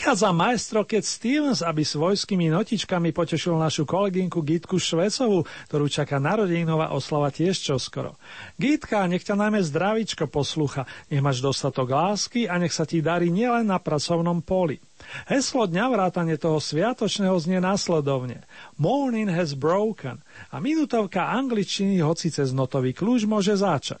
Prichádza 0.00 0.32
maestro 0.32 0.80
Cat 0.88 1.04
Stevens, 1.04 1.60
aby 1.60 1.84
svojskými 1.84 2.48
notičkami 2.48 3.12
potešil 3.12 3.52
našu 3.60 3.84
kolegynku 3.84 4.40
Gitku 4.40 4.80
Švecovú, 4.80 5.44
ktorú 5.68 5.92
čaká 5.92 6.16
narodeninová 6.16 6.96
oslava 6.96 7.28
tiež 7.28 7.60
čoskoro. 7.60 8.16
Gitka, 8.56 9.04
nech 9.04 9.28
ťa 9.28 9.36
najmä 9.36 9.60
zdravičko 9.60 10.24
poslucha, 10.32 10.88
nech 11.12 11.20
máš 11.20 11.44
dostatok 11.44 11.92
lásky 11.92 12.48
a 12.48 12.56
nech 12.56 12.72
sa 12.72 12.88
ti 12.88 13.04
darí 13.04 13.28
nielen 13.28 13.68
na 13.68 13.76
pracovnom 13.76 14.40
poli. 14.40 14.80
Heslo 15.28 15.68
dňa 15.68 15.92
vrátane 15.92 16.40
toho 16.40 16.64
sviatočného 16.64 17.36
znie 17.36 17.60
následovne. 17.60 18.48
Morning 18.80 19.28
has 19.28 19.52
broken 19.52 20.24
a 20.48 20.64
minútovka 20.64 21.28
angličtiny 21.28 22.00
hoci 22.00 22.32
cez 22.32 22.56
notový 22.56 22.96
kľúč 22.96 23.28
môže 23.28 23.52
začať. 23.52 24.00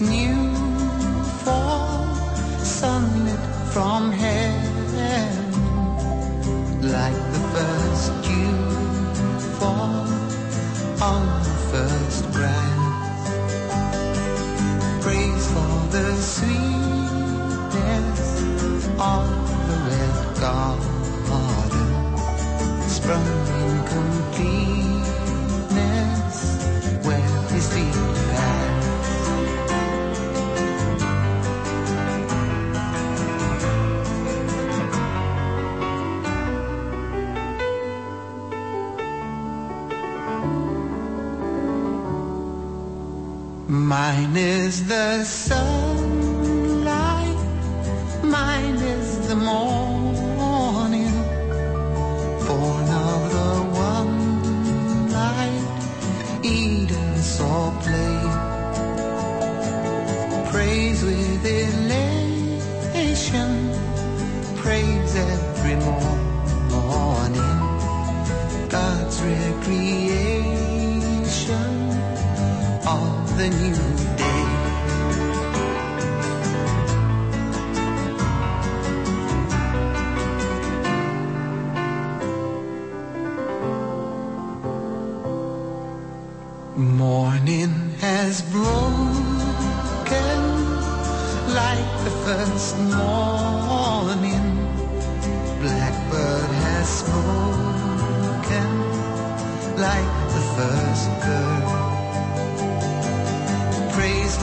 New. 0.00 0.43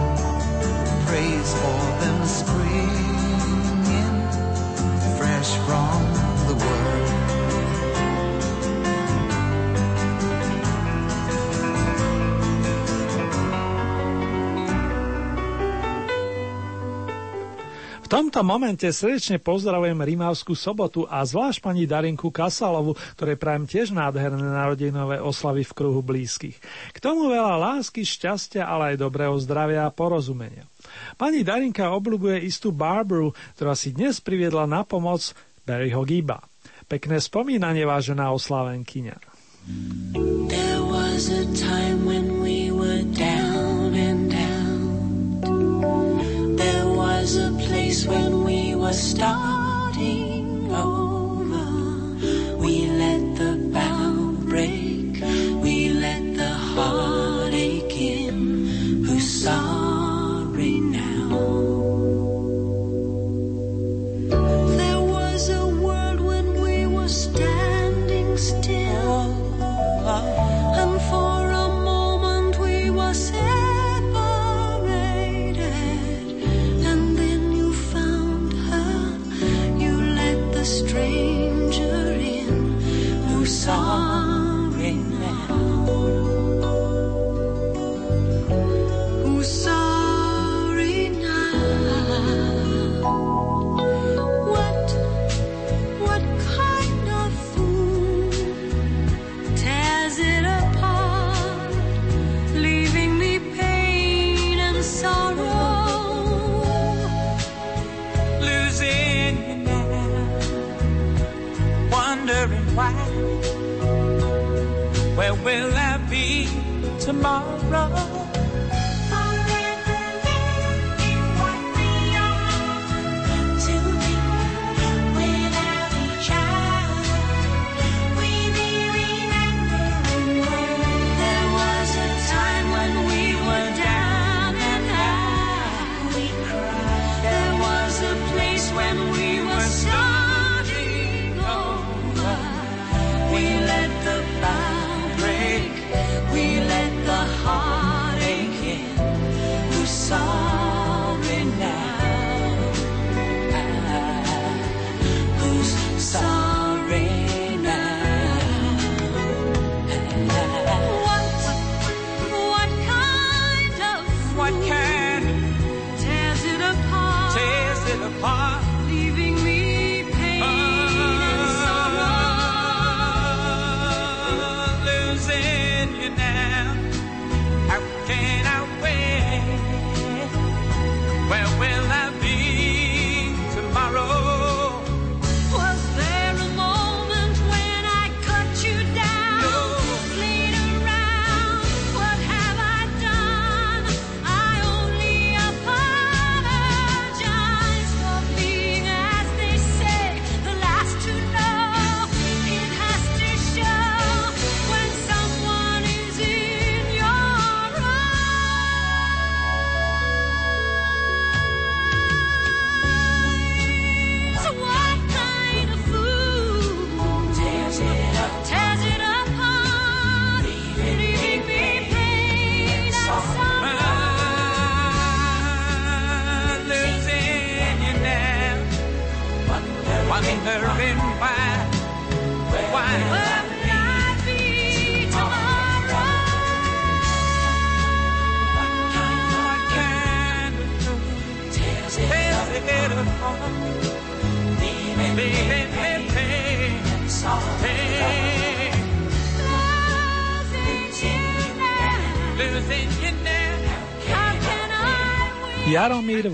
praise 1.06 1.50
for 1.62 1.82
them 2.00 2.18
springing. 2.26 4.16
Fresh 5.18 5.50
from 5.66 6.00
the 6.48 6.54
world. 6.64 7.07
V 18.08 18.16
tomto 18.16 18.40
momente 18.40 18.88
srdečne 18.88 19.36
pozdravujem 19.36 20.00
Rímavskú 20.00 20.56
sobotu 20.56 21.04
a 21.12 21.20
zvlášť 21.28 21.60
pani 21.60 21.84
Darinku 21.84 22.32
Kasalovu, 22.32 22.96
ktoré 23.12 23.36
prajem 23.36 23.68
tiež 23.68 23.92
nádherné 23.92 24.48
narodinové 24.48 25.20
oslavy 25.20 25.60
v 25.68 25.76
kruhu 25.76 26.00
blízkych. 26.00 26.56
K 26.96 26.98
tomu 27.04 27.28
veľa 27.28 27.60
lásky, 27.60 28.08
šťastia, 28.08 28.64
ale 28.64 28.96
aj 28.96 29.04
dobrého 29.04 29.36
zdravia 29.44 29.84
a 29.84 29.92
porozumenia. 29.92 30.64
Pani 31.20 31.44
Darinka 31.44 31.92
obľúbuje 31.92 32.48
istú 32.48 32.72
Barbaru, 32.72 33.36
ktorá 33.60 33.76
si 33.76 33.92
dnes 33.92 34.24
priviedla 34.24 34.64
na 34.64 34.88
pomoc 34.88 35.36
Barryho 35.68 36.00
Giba. 36.08 36.40
Pekné 36.88 37.20
spomínanie, 37.20 37.84
vážená 37.84 38.32
oslavenkyňa. 38.32 39.20
There 40.48 40.80
was 40.80 41.28
a 41.28 41.44
time 41.60 42.08
when 42.08 42.40
we 42.40 42.72
were 42.72 43.04
when 48.08 48.44
we 48.44 48.74
were 48.74 48.92
starting 48.92 50.72
over. 50.72 51.17
song. 83.68 84.07
well 115.44 115.77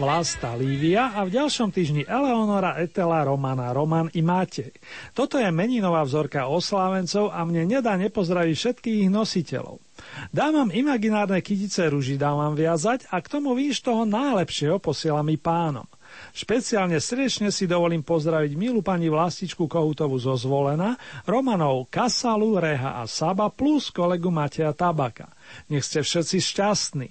Vlasta, 0.05 0.53
Lívia 0.53 1.17
a 1.17 1.25
v 1.25 1.33
ďalšom 1.33 1.73
týždni 1.73 2.05
Eleonora, 2.05 2.77
Etela, 2.77 3.25
Romana, 3.25 3.73
Roman 3.73 4.13
i 4.13 4.21
Matej. 4.21 4.77
Toto 5.17 5.41
je 5.41 5.49
meninová 5.49 6.05
vzorka 6.05 6.45
oslávencov 6.45 7.33
a 7.33 7.41
mne 7.49 7.65
nedá 7.65 7.97
nepozdraviť 7.97 8.53
všetkých 8.53 9.09
ich 9.09 9.11
nositeľov. 9.11 9.81
Dávam 10.29 10.69
imaginárne 10.69 11.41
kytice 11.41 11.89
ruží, 11.89 12.21
dávam 12.21 12.53
viazať 12.53 13.09
a 13.09 13.25
k 13.25 13.33
tomu 13.33 13.57
víš 13.57 13.81
toho 13.81 14.05
najlepšieho 14.05 14.77
posielam 14.77 15.25
i 15.33 15.41
pánom. 15.41 15.89
Špeciálne 16.37 17.01
srdečne 17.01 17.49
si 17.49 17.65
dovolím 17.65 18.05
pozdraviť 18.05 18.53
milú 18.61 18.85
pani 18.85 19.09
Vlastičku 19.09 19.65
Kohutovu 19.65 20.21
zo 20.21 20.37
Zvolena, 20.37 21.01
Romanov 21.25 21.89
Kasalu, 21.89 22.61
Reha 22.61 23.01
a 23.01 23.09
Saba 23.09 23.49
plus 23.49 23.89
kolegu 23.89 24.29
Mateja 24.29 24.77
Tabaka. 24.77 25.33
Nech 25.73 25.89
ste 25.89 26.05
všetci 26.05 26.37
šťastní. 26.45 27.11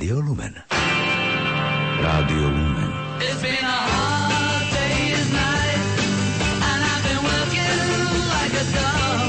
Rádio 0.00 0.22
Lumen. 0.22 0.54
Rádio 2.00 2.48
Lumen. 2.56 2.90
It's 3.20 3.42
been 3.42 3.52
a 3.52 3.80
hard 3.92 4.66
day's 4.72 5.28
night, 5.28 5.82
and 6.68 6.80
I've 6.90 7.04
been 7.04 7.20
working 7.20 7.84
like 8.32 8.54
a 8.62 8.66
dog. 8.80 9.28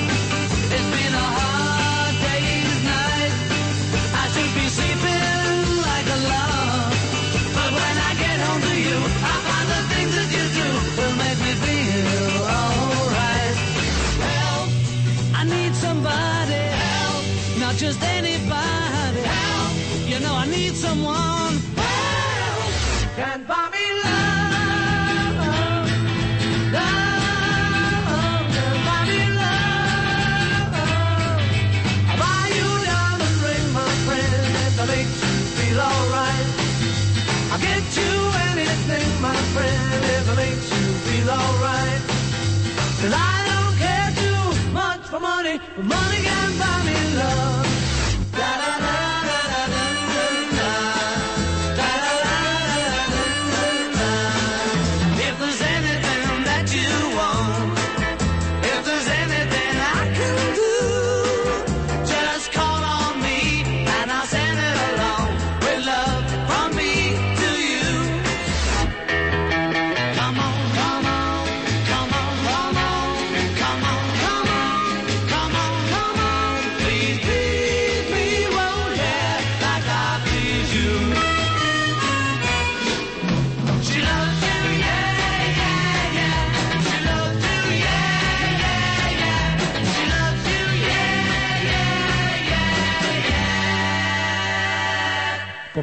It's 0.72 0.90
been 0.96 1.14
a 1.26 1.28
hard 1.40 2.16
day's 2.24 2.80
night. 2.88 3.34
I 4.16 4.26
should 4.32 4.54
be 4.56 4.66
sleeping 4.72 5.68
like 5.92 6.08
a 6.08 6.20
log. 6.32 6.94
But 7.52 7.70
when 7.76 7.96
I 8.08 8.12
get 8.24 8.38
home 8.40 8.62
to 8.64 8.76
you, 8.88 8.98
I 9.28 9.36
find 9.48 9.68
the 9.76 9.82
things 9.92 10.14
that 10.16 10.30
you 10.32 10.46
do 10.56 10.68
will 10.96 11.16
make 11.20 11.40
me 11.48 11.54
feel 11.68 12.48
alright. 12.48 13.56
Help, 14.24 14.70
I 15.36 15.42
need 15.52 15.76
somebody. 15.76 16.64
Help, 16.80 17.24
not 17.60 17.76
just 17.76 18.00
anybody. 18.02 18.41
Need 20.62 20.76
someone. 20.76 21.56
Help, 21.80 22.74
can 23.18 23.40
buy 23.50 23.66
me 23.76 23.86
love. 24.04 25.36
Love, 26.76 28.46
can 28.56 28.76
buy 28.88 29.02
me 29.10 29.22
love. 29.42 30.74
I'll 32.10 32.20
buy 32.24 32.44
you 32.58 32.70
diamond 32.90 33.38
ring, 33.46 33.68
my 33.80 33.92
friend, 34.06 34.52
if 34.66 34.78
makes 34.94 35.18
you 35.26 35.36
feel 35.58 35.80
alright. 35.90 36.48
I'll 37.52 37.64
get 37.70 37.86
you 38.00 38.14
anything, 38.50 39.08
my 39.30 39.40
friend, 39.54 40.02
if 40.18 40.26
it 40.32 40.38
makes 40.44 40.68
you 40.76 40.86
feel 41.06 41.30
alright. 41.40 42.02
I 43.04 43.38
don't 43.50 43.76
care 43.86 44.12
too 44.24 44.44
much 44.80 45.04
for 45.12 45.20
money, 45.20 45.56
money 45.96 46.20
can 46.28 46.50
buy 46.62 46.78
me 46.88 46.98
love. 47.20 47.61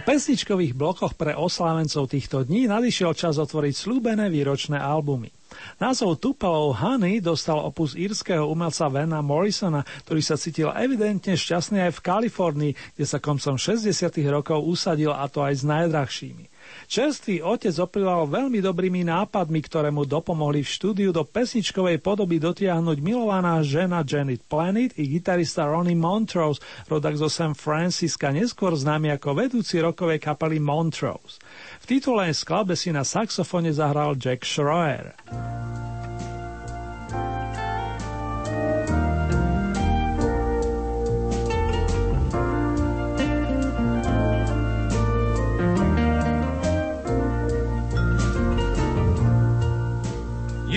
Pesničkových 0.09 0.73
blokoch 0.73 1.13
pre 1.21 1.37
oslávencov 1.37 2.09
týchto 2.09 2.41
dní 2.41 2.65
nadišiel 2.65 3.13
čas 3.13 3.37
otvoriť 3.37 3.77
slúbené 3.77 4.33
výročné 4.33 4.81
albumy. 4.81 5.29
Názov 5.77 6.17
Tupelo 6.17 6.73
Honey 6.73 7.21
dostal 7.21 7.61
opus 7.61 7.93
írskeho 7.93 8.49
umelca 8.49 8.89
Vena 8.89 9.21
Morrisona, 9.21 9.85
ktorý 10.09 10.25
sa 10.25 10.41
cítil 10.41 10.73
evidentne 10.73 11.37
šťastný 11.37 11.85
aj 11.85 12.01
v 12.01 12.05
Kalifornii, 12.09 12.73
kde 12.97 13.05
sa 13.05 13.21
koncom 13.21 13.61
60. 13.61 13.93
rokov 14.33 14.65
usadil 14.65 15.13
a 15.13 15.29
to 15.29 15.45
aj 15.45 15.61
s 15.61 15.65
najdrahšími. 15.69 16.45
Čerstvý 16.89 17.45
otec 17.45 17.77
oplýval 17.85 18.25
veľmi 18.25 18.65
dobrými 18.65 19.05
nápadmi, 19.05 19.61
ktoré 19.61 19.93
mu 19.93 20.09
dopomohli 20.09 20.65
v 20.65 20.73
štúdiu 20.73 21.11
do 21.13 21.21
pesničkovej 21.21 22.01
podoby 22.01 22.41
dotiahnuť 22.41 22.99
milovaná 23.05 23.61
žena 23.61 24.01
Janet 24.01 24.41
Planet 24.49 24.97
i 24.97 25.05
gitarista 25.05 25.69
Ronnie 25.69 25.93
Montrose, 25.93 26.65
rodak 26.89 27.21
zo 27.21 27.29
San 27.29 27.53
Francisca, 27.53 28.33
neskôr 28.33 28.73
známy 28.73 29.13
ako 29.21 29.37
vedúci 29.37 29.85
rokovej 29.85 30.17
kapely 30.17 30.57
Montrose. 30.65 31.37
V 31.85 31.93
titulnej 31.93 32.33
skladbe 32.33 32.73
si 32.73 32.89
na 32.89 33.05
saxofone 33.05 33.69
zahral 33.69 34.17
Jack 34.17 34.49
Schroer. 34.49 35.13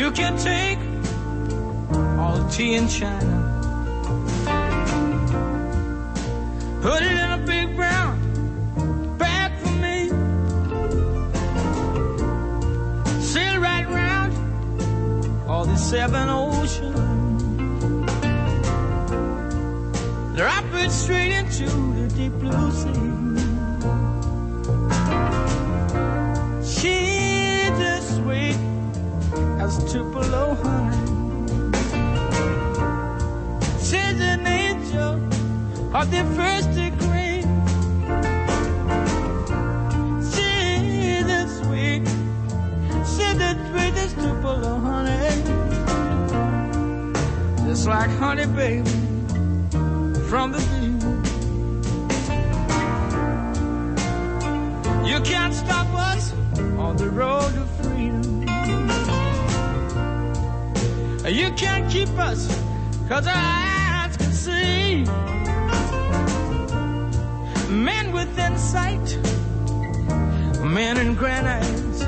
You 0.02 0.10
can 0.10 0.36
take 0.36 0.80
all 2.20 2.36
the 2.36 2.50
tea 2.50 2.74
in 2.74 2.88
China, 2.88 3.38
put 6.82 7.04
it 7.04 7.12
in 7.12 7.32
a 7.40 7.44
big 7.46 7.76
brown 7.76 8.18
bag 9.20 9.52
for 9.60 9.70
me, 9.74 10.10
sail 13.22 13.60
right 13.62 13.88
round 13.88 14.34
all 15.48 15.66
the 15.66 15.78
seven 15.78 16.30
oceans, 16.30 17.44
drop 20.36 20.66
it 20.84 20.90
straight 20.90 21.32
into 21.32 21.70
the 21.94 22.08
deep 22.16 22.34
blue 22.40 22.72
sea. 22.72 23.12
She's 26.74 27.80
as 27.94 28.16
sweet 28.16 28.71
as 29.62 29.78
Tupelo 29.92 30.56
honey. 30.64 30.98
She's 33.88 34.20
an 34.34 34.48
angel 34.48 35.14
of 35.96 36.06
the 36.10 36.24
first 36.38 36.70
degree. 36.84 37.42
She's 40.32 41.26
the 41.32 41.44
sweet, 41.58 42.04
she's 43.12 43.38
the 43.44 43.52
sweetest 43.68 44.16
Tupelo 44.16 44.74
honey. 44.88 45.36
Just 47.68 47.86
like 47.88 48.10
honey, 48.22 48.48
baby, 48.48 48.90
from 50.30 50.54
the 50.54 50.62
bee. 50.70 50.90
You 55.08 55.20
can't 55.22 55.54
stop 55.54 55.88
us 56.10 56.34
on 56.80 56.98
the 56.98 57.10
road 57.10 57.41
You 61.32 61.50
can't 61.54 61.90
keep 61.90 62.10
us, 62.20 62.46
cause 63.08 63.26
our 63.26 63.34
eyes 63.34 64.18
can 64.18 64.34
see. 64.34 65.06
Men 67.72 68.12
within 68.12 68.58
sight, 68.58 69.18
men 70.62 70.98
in 70.98 71.16
granite. 71.16 72.00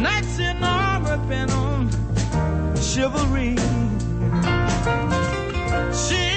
Knights 0.00 0.38
in 0.38 0.64
armor 0.64 1.18
bent 1.28 1.52
on 1.52 1.90
chivalry. 2.76 3.56
She 5.92 6.29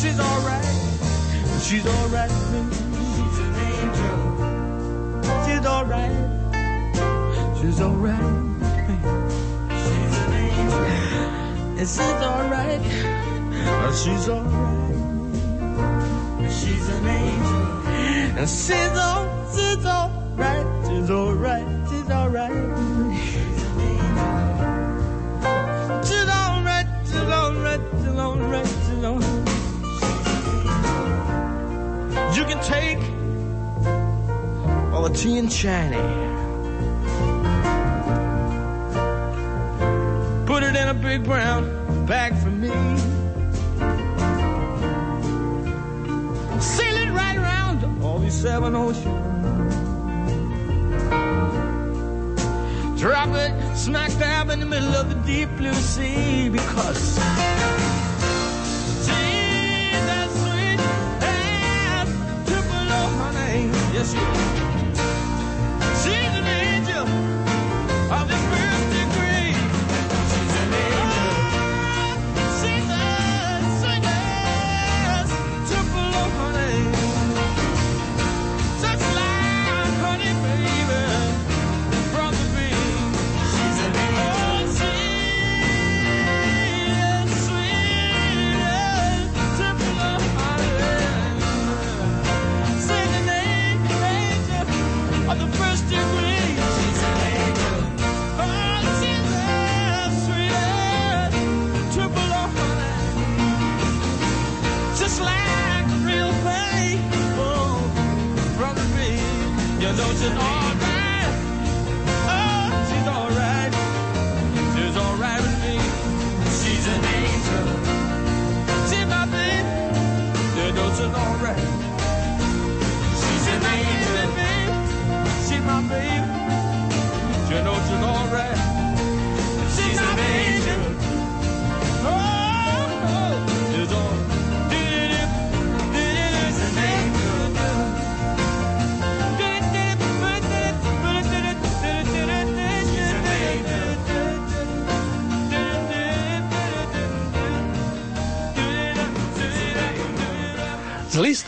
she's 0.00 0.20
alright. 0.20 0.64
She's 1.62 1.86
alright. 1.86 2.30
With 2.30 2.62
me. 2.62 2.98
She's 3.14 3.38
an 3.38 3.54
angel. 3.66 4.18
She's 5.44 5.66
alright. 5.66 6.12
She's 7.58 7.80
alright 7.80 8.22
with 8.22 8.38
me. 8.80 8.96
She's 9.84 10.16
an 10.18 10.32
angel. 10.34 10.84
And 11.78 11.88
she's 11.88 12.20
alright. 12.30 12.82
Uh, 13.68 13.92
She's 13.92 14.28
alright. 14.28 14.96
She's 16.50 16.88
an 16.88 17.06
angel. 17.06 17.77
And 18.40 18.48
all, 18.96 19.26
she's 19.52 19.84
alright. 19.84 20.64
She's 20.86 21.10
alright. 21.10 21.66
She's 21.90 22.08
alright. 22.08 22.52
She's 26.06 26.28
alright. 26.28 26.86
She's 27.04 27.28
alright. 27.28 27.80
She's 27.98 28.16
alright. 28.16 28.68
She's 28.86 29.02
alright. 29.02 29.48
You 32.36 32.44
can 32.44 32.62
take 32.62 33.02
all 34.94 35.08
the 35.08 35.14
tea 35.16 35.38
and 35.38 35.50
china. 35.50 35.98
Put 40.46 40.62
it 40.62 40.76
in 40.76 40.86
a 40.86 40.94
big 40.94 41.24
brown 41.24 42.06
bag 42.06 42.36
for 42.36 42.50
me. 42.50 43.07
Seven 48.30 48.74
oceans. 48.74 49.06
Drop 53.00 53.28
it 53.28 53.76
smack 53.76 54.10
dab 54.18 54.50
in 54.50 54.60
the 54.60 54.66
middle 54.66 54.94
of 54.94 55.08
the 55.08 55.14
deep 55.26 55.48
blue 55.56 55.72
sea 55.74 56.48
because 56.48 57.16
that 60.08 60.28
sweet 60.40 60.80
and 61.24 62.08
Tupelo 62.46 63.06
honey. 63.18 63.70
Yes, 63.94 64.12
she 64.12 64.18
is. 64.18 64.58
She's 64.58 64.67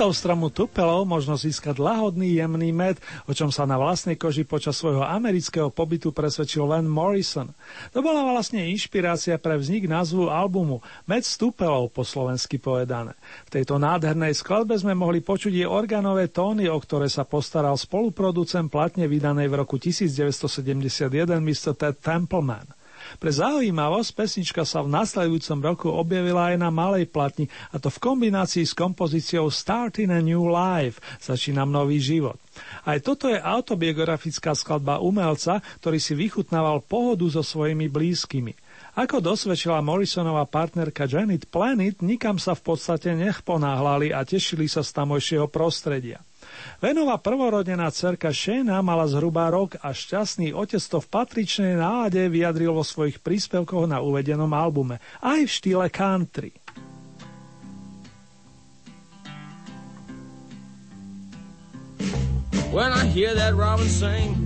listov 0.00 0.16
stromu 0.16 0.48
Tupelo 0.48 1.04
možno 1.04 1.36
získať 1.36 1.76
lahodný 1.76 2.40
jemný 2.40 2.72
med, 2.72 2.96
o 3.28 3.36
čom 3.36 3.52
sa 3.52 3.68
na 3.68 3.76
vlastnej 3.76 4.16
koži 4.16 4.48
počas 4.48 4.80
svojho 4.80 5.04
amerického 5.04 5.68
pobytu 5.68 6.08
presvedčil 6.08 6.64
Len 6.64 6.88
Morrison. 6.88 7.52
To 7.92 8.00
bola 8.00 8.24
vlastne 8.24 8.64
inšpirácia 8.64 9.36
pre 9.36 9.60
vznik 9.60 9.84
názvu 9.84 10.32
albumu 10.32 10.80
Med 11.04 11.28
z 11.28 11.36
Tupelov 11.36 11.92
po 11.92 12.00
slovensky 12.00 12.56
povedané. 12.56 13.12
V 13.44 13.60
tejto 13.60 13.76
nádhernej 13.76 14.32
skladbe 14.32 14.72
sme 14.80 14.96
mohli 14.96 15.20
počuť 15.20 15.52
jej 15.52 15.68
organové 15.68 16.32
tóny, 16.32 16.64
o 16.64 16.80
ktoré 16.80 17.12
sa 17.12 17.28
postaral 17.28 17.76
spoluproducent 17.76 18.72
platne 18.72 19.04
vydanej 19.04 19.52
v 19.52 19.54
roku 19.60 19.76
1971 19.76 21.12
Mr. 21.44 21.76
Ted 21.76 22.00
Templeman. 22.00 22.79
Pre 23.18 23.32
zaujímavosť 23.32 24.10
pesnička 24.14 24.62
sa 24.62 24.84
v 24.84 24.92
nasledujúcom 24.94 25.58
roku 25.64 25.88
objavila 25.90 26.54
aj 26.54 26.56
na 26.60 26.70
malej 26.70 27.10
platni 27.10 27.50
a 27.74 27.80
to 27.82 27.90
v 27.90 27.98
kombinácii 27.98 28.62
s 28.62 28.76
kompozíciou 28.76 29.50
Starting 29.50 30.14
a 30.14 30.20
New 30.22 30.46
Life, 30.46 31.02
začínam 31.18 31.72
nový 31.72 31.98
život. 31.98 32.38
Aj 32.86 33.00
toto 33.02 33.26
je 33.26 33.40
autobiografická 33.40 34.54
skladba 34.54 35.02
umelca, 35.02 35.64
ktorý 35.82 35.98
si 35.98 36.14
vychutnával 36.14 36.84
pohodu 36.84 37.26
so 37.30 37.42
svojimi 37.42 37.90
blízkymi. 37.90 38.54
Ako 38.98 39.22
dosvedčila 39.22 39.78
Morrisonová 39.80 40.44
partnerka 40.50 41.06
Janet 41.06 41.46
Planet, 41.46 42.02
nikam 42.02 42.42
sa 42.42 42.58
v 42.58 42.74
podstate 42.74 43.14
nech 43.14 43.40
ponáhlali 43.46 44.10
a 44.10 44.26
tešili 44.26 44.66
sa 44.66 44.82
z 44.82 44.90
tamojšieho 44.92 45.46
prostredia. 45.46 46.18
Venová 46.80 47.20
prvorodená 47.20 47.92
cerka 47.92 48.32
Shana 48.32 48.80
mala 48.80 49.04
zhruba 49.04 49.52
rok 49.52 49.76
a 49.84 49.92
šťastný 49.92 50.56
otec 50.56 50.80
to 50.80 50.96
v 50.96 51.10
patričnej 51.12 51.76
nálade 51.76 52.24
vyjadril 52.32 52.72
vo 52.72 52.80
svojich 52.80 53.20
príspevkoch 53.20 53.84
na 53.84 54.00
uvedenom 54.00 54.48
albume, 54.48 54.96
aj 55.20 55.44
v 55.44 55.50
štýle 55.52 55.86
country. 55.92 56.56
When 62.72 62.88
I 62.96 63.04
hear 63.12 63.36
that 63.36 63.52
robin 63.52 63.84
sing, 63.84 64.40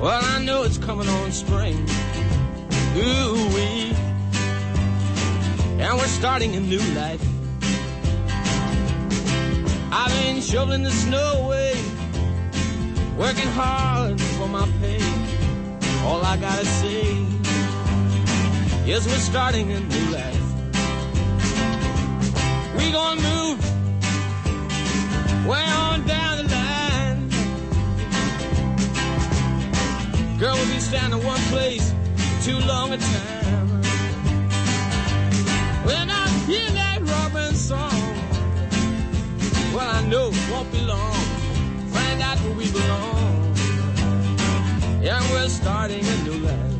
well, 0.00 0.24
I 0.24 0.40
know 0.40 0.64
it's 0.64 0.80
coming 0.80 1.10
on 1.20 1.36
spring. 1.36 1.76
Ooh 2.96 3.44
wee. 3.52 3.92
And 5.84 6.00
we're 6.00 6.08
starting 6.08 6.56
a 6.56 6.64
new 6.64 6.80
life. 6.96 7.41
I've 9.94 10.10
been 10.22 10.40
shoveling 10.40 10.84
the 10.84 10.90
snow 10.90 11.44
away, 11.44 11.74
working 13.18 13.48
hard 13.48 14.18
for 14.18 14.48
my 14.48 14.66
pay. 14.80 15.02
All 16.06 16.24
I 16.24 16.38
gotta 16.38 16.64
say 16.64 17.12
is 18.90 19.06
we're 19.06 19.26
starting 19.32 19.70
a 19.70 19.80
new 19.80 20.06
life. 20.10 20.46
We 22.78 22.90
gonna 22.90 23.20
move 23.20 23.60
way 25.46 25.62
on 25.62 26.06
down 26.06 26.38
the 26.38 26.44
line. 26.44 27.28
Girl, 30.38 30.54
we'll 30.54 30.72
be 30.72 30.80
standing 30.80 31.22
one 31.22 31.40
place 31.52 31.92
too 32.42 32.58
long 32.60 32.94
a 32.94 32.96
time. 32.96 33.68
When 35.84 36.08
I 36.10 36.28
hear 36.46 36.70
that 36.70 37.02
Robin 37.02 37.54
song, 37.54 38.01
well, 39.74 39.88
I 39.88 40.06
know 40.06 40.30
it 40.32 40.50
won't 40.50 40.70
be 40.70 40.80
long. 40.80 41.14
Find 41.90 42.20
out 42.20 42.38
where 42.38 42.54
we 42.54 42.70
belong. 42.70 43.54
Yeah, 45.02 45.20
we're 45.30 45.48
starting 45.48 46.04
a 46.04 46.16
new 46.24 46.38
life. 46.46 46.71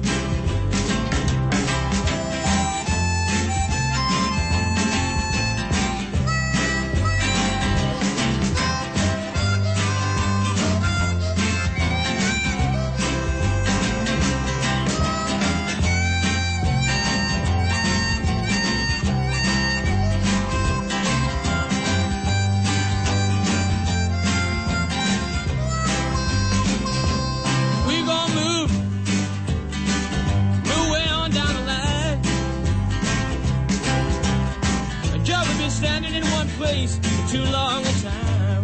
Standing 35.83 36.15
in 36.15 36.25
one 36.39 36.49
place 36.61 36.97
for 36.97 37.33
too 37.33 37.45
long 37.51 37.83
a 37.83 37.95
time. 38.07 38.63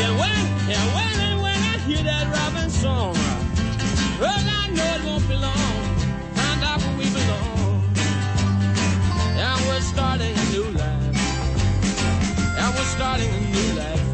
Yeah, 0.00 0.12
when, 0.20 0.42
yeah, 0.72 0.84
when 0.96 1.14
and 1.28 1.42
when 1.44 1.60
I 1.72 1.76
hear 1.86 2.02
that 2.10 2.24
Robin 2.36 2.70
song, 2.70 3.12
well, 4.18 4.44
I 4.60 4.64
know 4.76 4.88
it 4.96 5.02
won't 5.04 5.28
be 5.28 5.36
long. 5.36 5.82
Find 6.38 6.60
out 6.68 6.78
where 6.80 6.96
we 6.96 7.06
belong. 7.18 7.84
And 9.44 9.58
we're 9.68 9.84
starting 9.92 10.34
a 10.42 10.44
new 10.54 10.68
life. 10.82 11.16
And 12.62 12.70
we're 12.76 12.92
starting 12.96 13.28
a 13.28 13.40
new 13.56 13.68
life. 13.82 14.08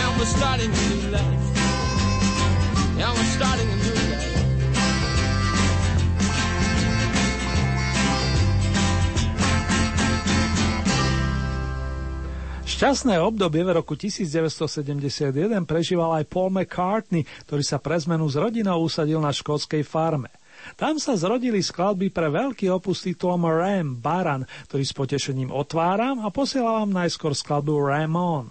And 0.00 0.10
we're 0.18 0.32
starting 0.38 0.70
a 0.72 0.82
new 0.94 1.04
life. 1.18 1.44
Yeah, 2.96 3.12
we're 3.12 3.32
starting 3.38 3.71
Šťastné 12.82 13.14
obdobie 13.22 13.62
v 13.62 13.78
roku 13.78 13.94
1971 13.94 15.30
prežíval 15.70 16.18
aj 16.18 16.26
Paul 16.26 16.50
McCartney, 16.50 17.22
ktorý 17.46 17.62
sa 17.62 17.78
pre 17.78 17.94
zmenu 17.94 18.26
s 18.26 18.34
rodinou 18.34 18.82
usadil 18.82 19.22
na 19.22 19.30
škótskej 19.30 19.86
farme. 19.86 20.34
Tam 20.74 20.98
sa 20.98 21.14
zrodili 21.14 21.62
skladby 21.62 22.10
pre 22.10 22.26
veľký 22.26 22.74
opus 22.74 23.06
titulom 23.06 23.46
Ram, 23.46 24.02
Baran, 24.02 24.42
ktorý 24.66 24.82
s 24.82 24.98
potešením 24.98 25.54
otváram 25.54 26.26
a 26.26 26.34
posielam 26.34 26.90
vám 26.90 27.06
najskôr 27.06 27.38
skladbu 27.38 27.70
Ram 27.86 28.18
On. 28.18 28.46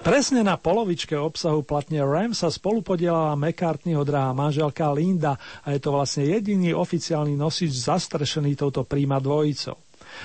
Presne 0.00 0.40
na 0.40 0.56
polovičke 0.56 1.12
obsahu 1.12 1.60
platne 1.60 2.00
Ram 2.00 2.32
sa 2.32 2.48
spolupodielala 2.48 3.36
McCartneyho 3.36 4.00
drahá 4.00 4.32
manželka 4.32 4.88
Linda 4.96 5.36
a 5.60 5.76
je 5.76 5.80
to 5.84 5.92
vlastne 5.92 6.24
jediný 6.24 6.72
oficiálny 6.72 7.36
nosič 7.36 7.84
zastrešený 7.84 8.56
touto 8.56 8.80
príma 8.88 9.20
dvojicou. 9.20 9.76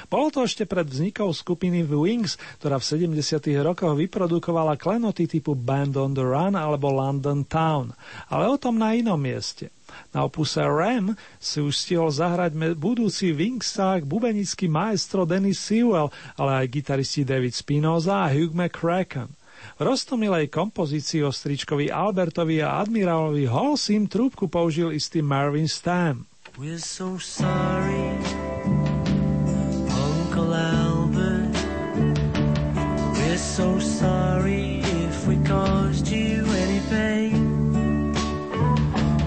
Bolo 0.08 0.32
to 0.32 0.48
ešte 0.48 0.64
pred 0.64 0.88
vznikou 0.88 1.28
skupiny 1.36 1.84
Wings, 1.84 2.40
ktorá 2.64 2.80
v 2.80 3.20
70. 3.20 3.52
rokoch 3.68 4.00
vyprodukovala 4.00 4.80
klenoty 4.80 5.28
typu 5.28 5.60
Band 5.60 6.00
on 6.00 6.16
the 6.16 6.24
Run 6.24 6.56
alebo 6.56 6.96
London 6.96 7.44
Town, 7.44 7.92
ale 8.32 8.48
o 8.48 8.56
tom 8.56 8.80
na 8.80 8.96
inom 8.96 9.20
mieste. 9.20 9.76
Na 10.16 10.24
opuse 10.24 10.64
Ram 10.64 11.20
si 11.36 11.60
už 11.60 11.76
stihol 11.76 12.16
zahrať 12.16 12.56
budúci 12.80 13.36
Wingsák, 13.36 14.08
bubenický 14.08 14.72
maestro 14.72 15.28
Dennis 15.28 15.60
Sewell, 15.60 16.16
ale 16.40 16.64
aj 16.64 16.72
gitaristi 16.72 17.28
David 17.28 17.52
Spinoza 17.52 18.24
a 18.24 18.32
Hugh 18.32 18.56
McCracken. 18.56 19.36
Rostomilej 19.76 20.48
kompozícii 20.48 21.20
o 21.24 21.36
stričkovi 21.36 21.92
Albertovi 21.92 22.64
a 22.64 22.80
admirálovi 22.80 23.44
Holsim 23.44 24.08
trúbku 24.08 24.48
použil 24.48 24.96
istý 24.96 25.20
Marvin 25.20 25.68
Stam. 25.68 26.24
We're 26.56 26.80
so 26.80 27.20
sorry, 27.20 28.16
Uncle 29.92 30.56
Albert. 30.56 31.52
We're 33.20 33.36
so 33.36 33.76
sorry 33.84 34.80
if 34.80 35.28
we 35.28 35.36
caused 35.44 36.08
you 36.08 36.48
any 36.48 36.80
pain. 36.88 38.16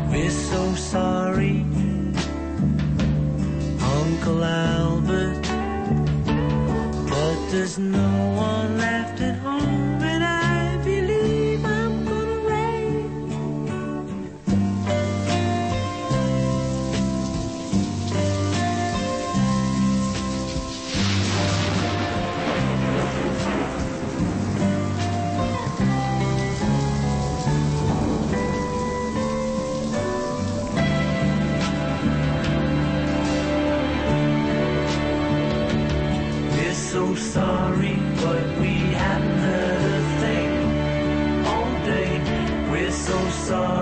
We're 0.09 0.33
so 0.33 0.73
sorry, 0.73 1.61
Uncle 3.85 4.41
Albert. 4.41 5.45
But 7.05 7.37
there's 7.53 7.77
no 7.77 8.18
sorry, 37.19 37.97
but 38.23 38.59
we 38.61 38.75
haven't 38.95 39.39
heard 39.39 39.83
a 39.93 40.21
thing 40.21 41.47
all 41.47 41.85
day. 41.85 42.71
We're 42.71 42.93
so 42.93 43.19
sorry. 43.31 43.78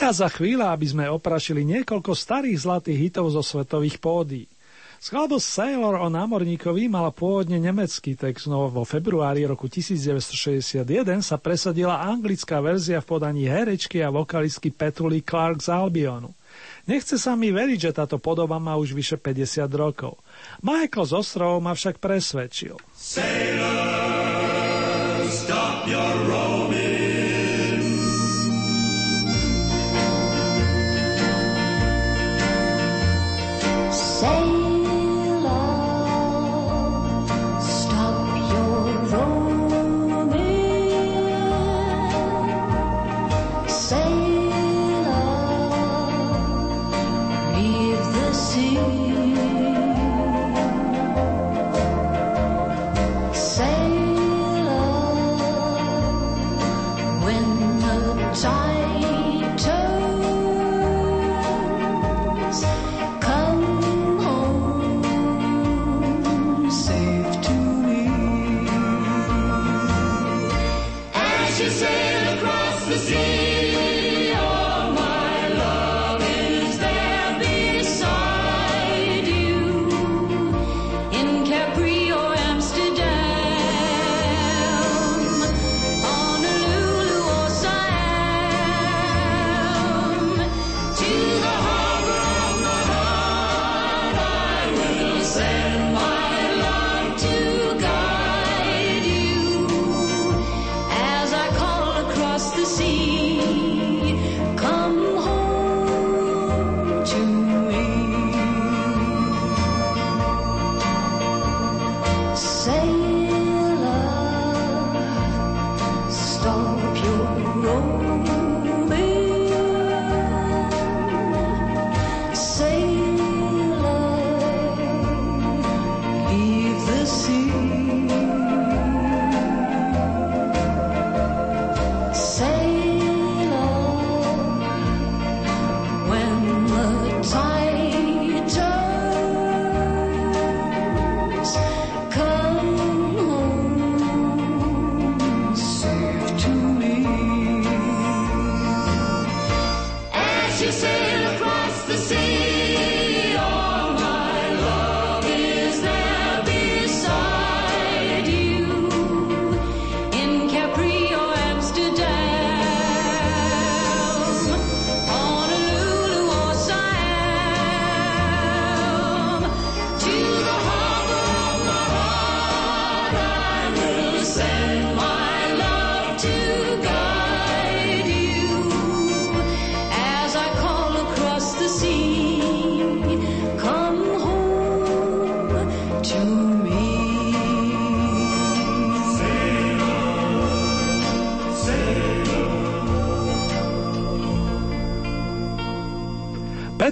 Prichádza 0.00 0.32
chvíľa, 0.32 0.72
aby 0.72 0.88
sme 0.88 1.12
oprašili 1.12 1.60
niekoľko 1.60 2.16
starých 2.16 2.64
zlatých 2.64 3.12
hitov 3.12 3.36
zo 3.36 3.44
svetových 3.44 4.00
pódií. 4.00 4.48
Skladba 4.96 5.36
Sailor 5.36 6.00
o 6.00 6.08
námorníkovi 6.08 6.88
mala 6.88 7.12
pôvodne 7.12 7.60
nemecký 7.60 8.16
text, 8.16 8.48
no 8.48 8.72
vo 8.72 8.88
februári 8.88 9.44
roku 9.44 9.68
1961 9.68 10.88
sa 11.20 11.36
presadila 11.36 12.00
anglická 12.00 12.64
verzia 12.64 13.04
v 13.04 13.12
podaní 13.12 13.44
herečky 13.44 14.00
a 14.00 14.08
vokalistky 14.08 14.72
Petuli 14.72 15.20
Clark 15.20 15.60
z 15.60 15.68
Albionu. 15.68 16.32
Nechce 16.88 17.20
sa 17.20 17.36
mi 17.36 17.52
veriť, 17.52 17.92
že 17.92 18.00
táto 18.00 18.16
podoba 18.16 18.56
má 18.56 18.80
už 18.80 18.96
vyše 18.96 19.20
50 19.20 19.68
rokov. 19.76 20.16
Michael 20.64 21.04
z 21.04 21.12
ostrovov 21.12 21.60
ma 21.60 21.76
však 21.76 22.00
presvedčil. 22.00 22.80
Sailor, 22.96 24.48
stop 25.28 25.84
your 25.84 26.16
road. 26.24 26.49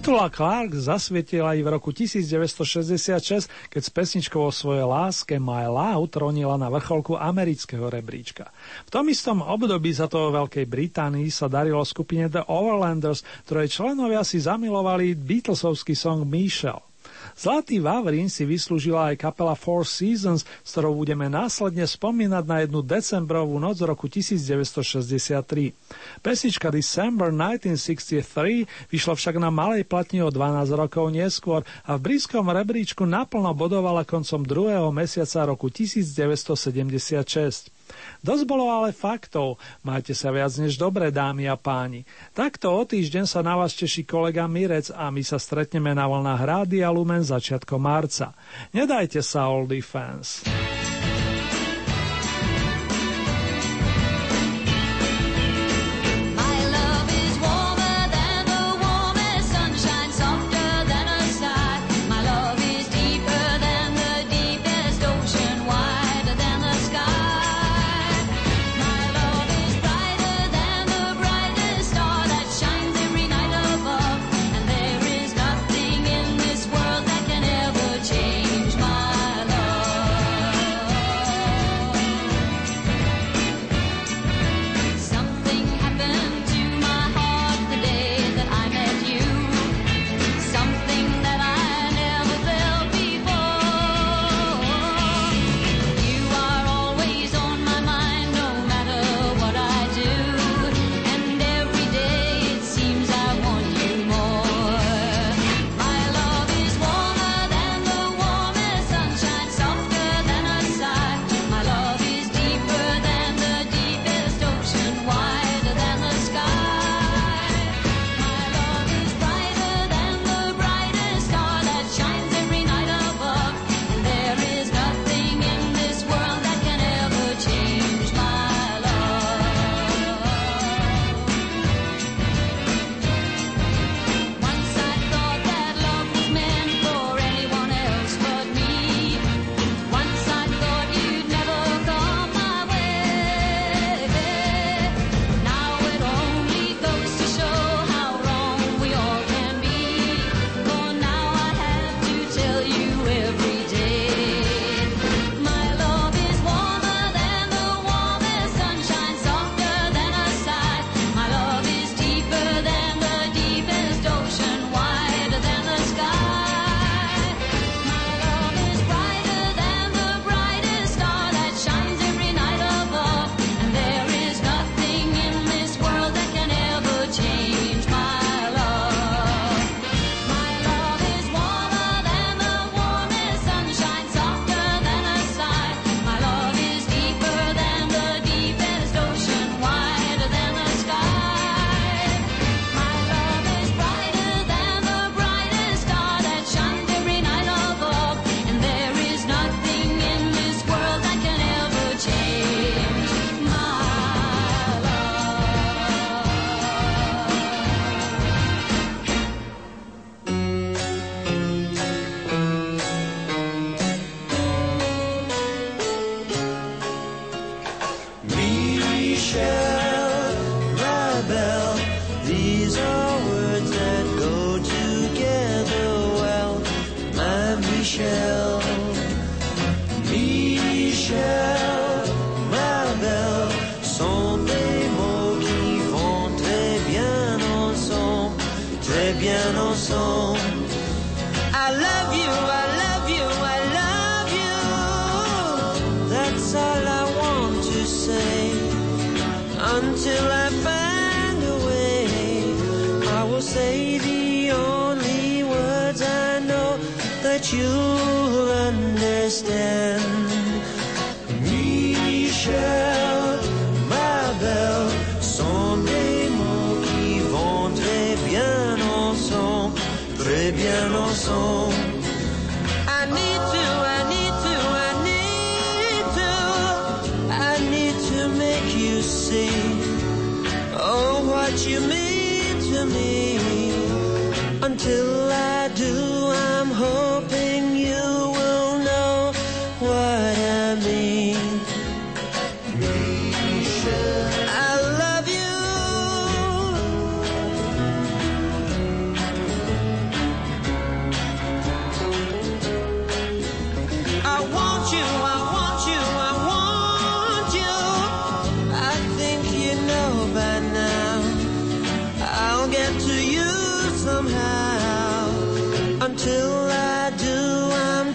Petula 0.09 0.33
Clark 0.33 0.73
zasvietila 0.73 1.53
aj 1.53 1.61
v 1.61 1.69
roku 1.69 1.93
1966, 1.93 3.69
keď 3.69 3.83
s 3.85 3.91
pesničkou 3.93 4.41
o 4.41 4.49
svojej 4.49 4.89
láske 4.89 5.37
My 5.37 5.69
Love 5.69 6.09
tronila 6.09 6.57
na 6.57 6.73
vrcholku 6.73 7.13
amerického 7.13 7.93
rebríčka. 7.93 8.49
V 8.89 8.91
tom 8.97 9.13
istom 9.13 9.45
období 9.45 9.93
za 9.93 10.09
to 10.09 10.33
vo 10.33 10.41
Veľkej 10.41 10.65
Británii 10.65 11.29
sa 11.29 11.53
darilo 11.53 11.85
skupine 11.85 12.25
The 12.33 12.49
Overlanders, 12.49 13.21
ktorej 13.45 13.69
členovia 13.69 14.25
si 14.25 14.41
zamilovali 14.41 15.13
Beatlesovský 15.13 15.93
song 15.93 16.25
Michelle. 16.25 16.88
Zlatý 17.39 17.79
Vavrín 17.79 18.27
si 18.27 18.43
vyslúžila 18.43 19.15
aj 19.15 19.23
kapela 19.23 19.55
Four 19.55 19.87
Seasons, 19.87 20.43
s 20.43 20.71
ktorou 20.75 20.99
budeme 20.99 21.31
následne 21.31 21.87
spomínať 21.87 22.43
na 22.43 22.67
jednu 22.67 22.83
decembrovú 22.83 23.63
noc 23.63 23.79
roku 23.79 24.11
1963. 24.11 25.71
Pesnička 26.19 26.75
December 26.75 27.31
1963 27.31 28.91
vyšla 28.91 29.15
však 29.15 29.39
na 29.39 29.55
malej 29.55 29.87
platni 29.87 30.19
o 30.19 30.35
12 30.35 30.67
rokov 30.75 31.15
neskôr 31.15 31.63
a 31.87 31.95
v 31.95 32.11
blízkom 32.11 32.51
rebríčku 32.51 33.07
naplno 33.07 33.55
bodovala 33.55 34.03
koncom 34.03 34.43
druhého 34.43 34.91
mesiaca 34.91 35.47
roku 35.47 35.71
1976. 35.71 37.78
Dosť 38.21 38.45
bolo 38.45 38.69
ale 38.69 38.95
faktov, 38.95 39.57
majte 39.83 40.13
sa 40.13 40.31
viac 40.35 40.53
než 40.61 40.77
dobré 40.77 41.09
dámy 41.09 41.49
a 41.49 41.57
páni. 41.57 42.05
Takto 42.37 42.75
o 42.75 42.83
týždeň 42.85 43.25
sa 43.25 43.41
na 43.41 43.57
vás 43.57 43.73
teší 43.75 44.05
kolega 44.05 44.45
Mirec 44.47 44.93
a 44.93 45.09
my 45.09 45.23
sa 45.25 45.41
stretneme 45.41 45.97
na 45.97 46.05
vlnách 46.05 46.43
Rádia 46.45 46.93
Lumen 46.93 47.25
začiatkom 47.25 47.81
marca. 47.81 48.37
Nedajte 48.77 49.25
sa, 49.25 49.49
oldie 49.49 49.81
fans. 49.81 50.45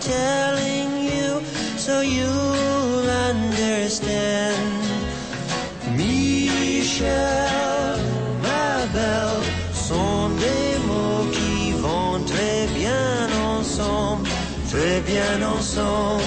telling 0.03 0.89
you 1.11 1.41
so 1.77 2.01
you'll 2.01 3.09
understand. 3.30 4.57
Michel, 5.95 7.09
ma 8.41 8.85
belle, 8.93 9.43
sont 9.73 10.30
des 10.43 10.77
mots 10.88 11.27
qui 11.31 11.71
vont 11.85 12.19
très 12.25 12.67
bien 12.80 13.30
ensemble, 13.55 14.27
très 14.69 14.99
bien 15.01 15.41
ensemble. 15.55 16.23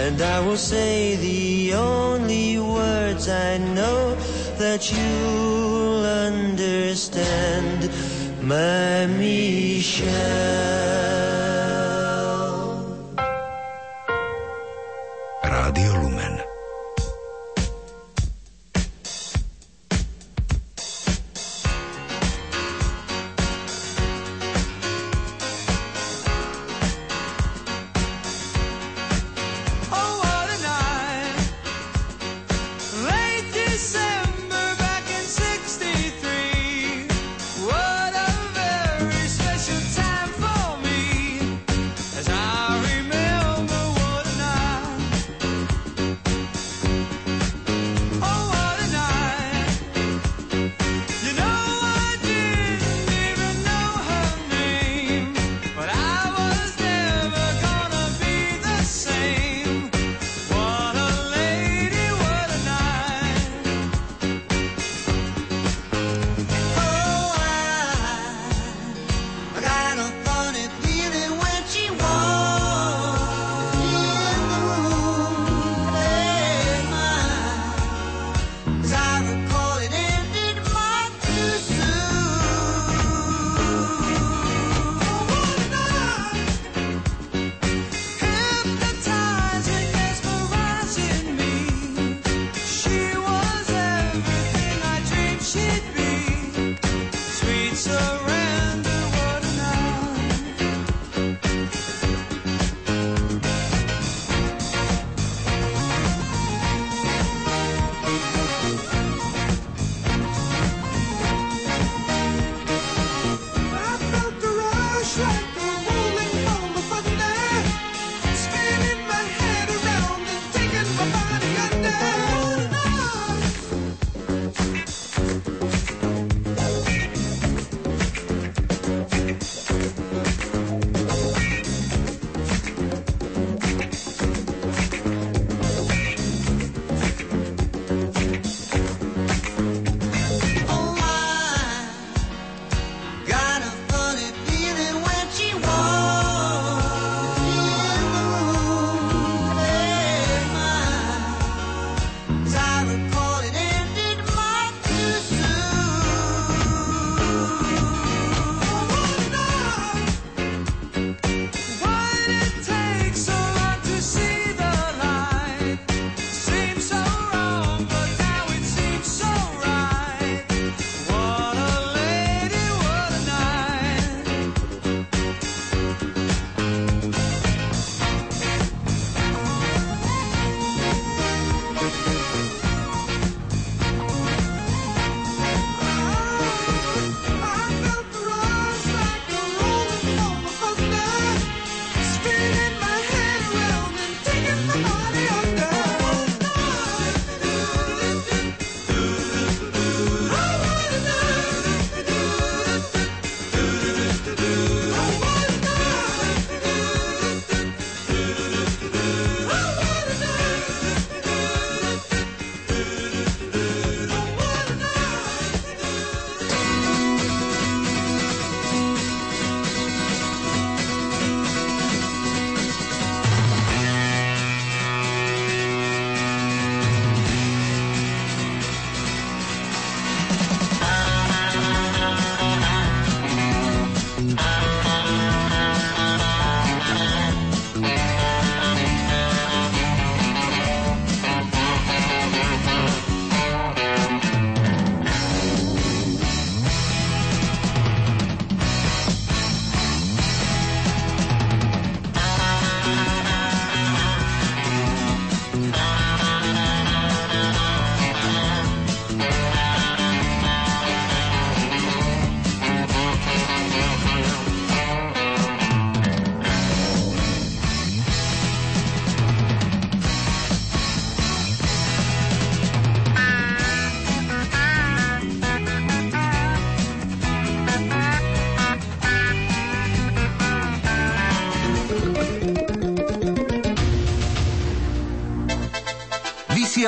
And 0.00 0.20
I 0.20 0.40
will 0.40 0.56
say 0.56 1.16
the 1.16 1.74
only 1.74 2.58
words 2.58 3.28
I 3.28 3.58
know 3.58 4.16
that 4.58 4.92
you'll 4.92 6.04
understand, 6.04 7.90
my 8.42 9.06
Michelle. 9.06 10.68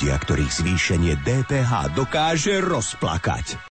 Ľudia, 0.00 0.16
ktorých 0.16 0.64
zvýšenie 0.64 1.12
DPH 1.20 1.92
dokáže 1.92 2.56
rozplakať. 2.64 3.60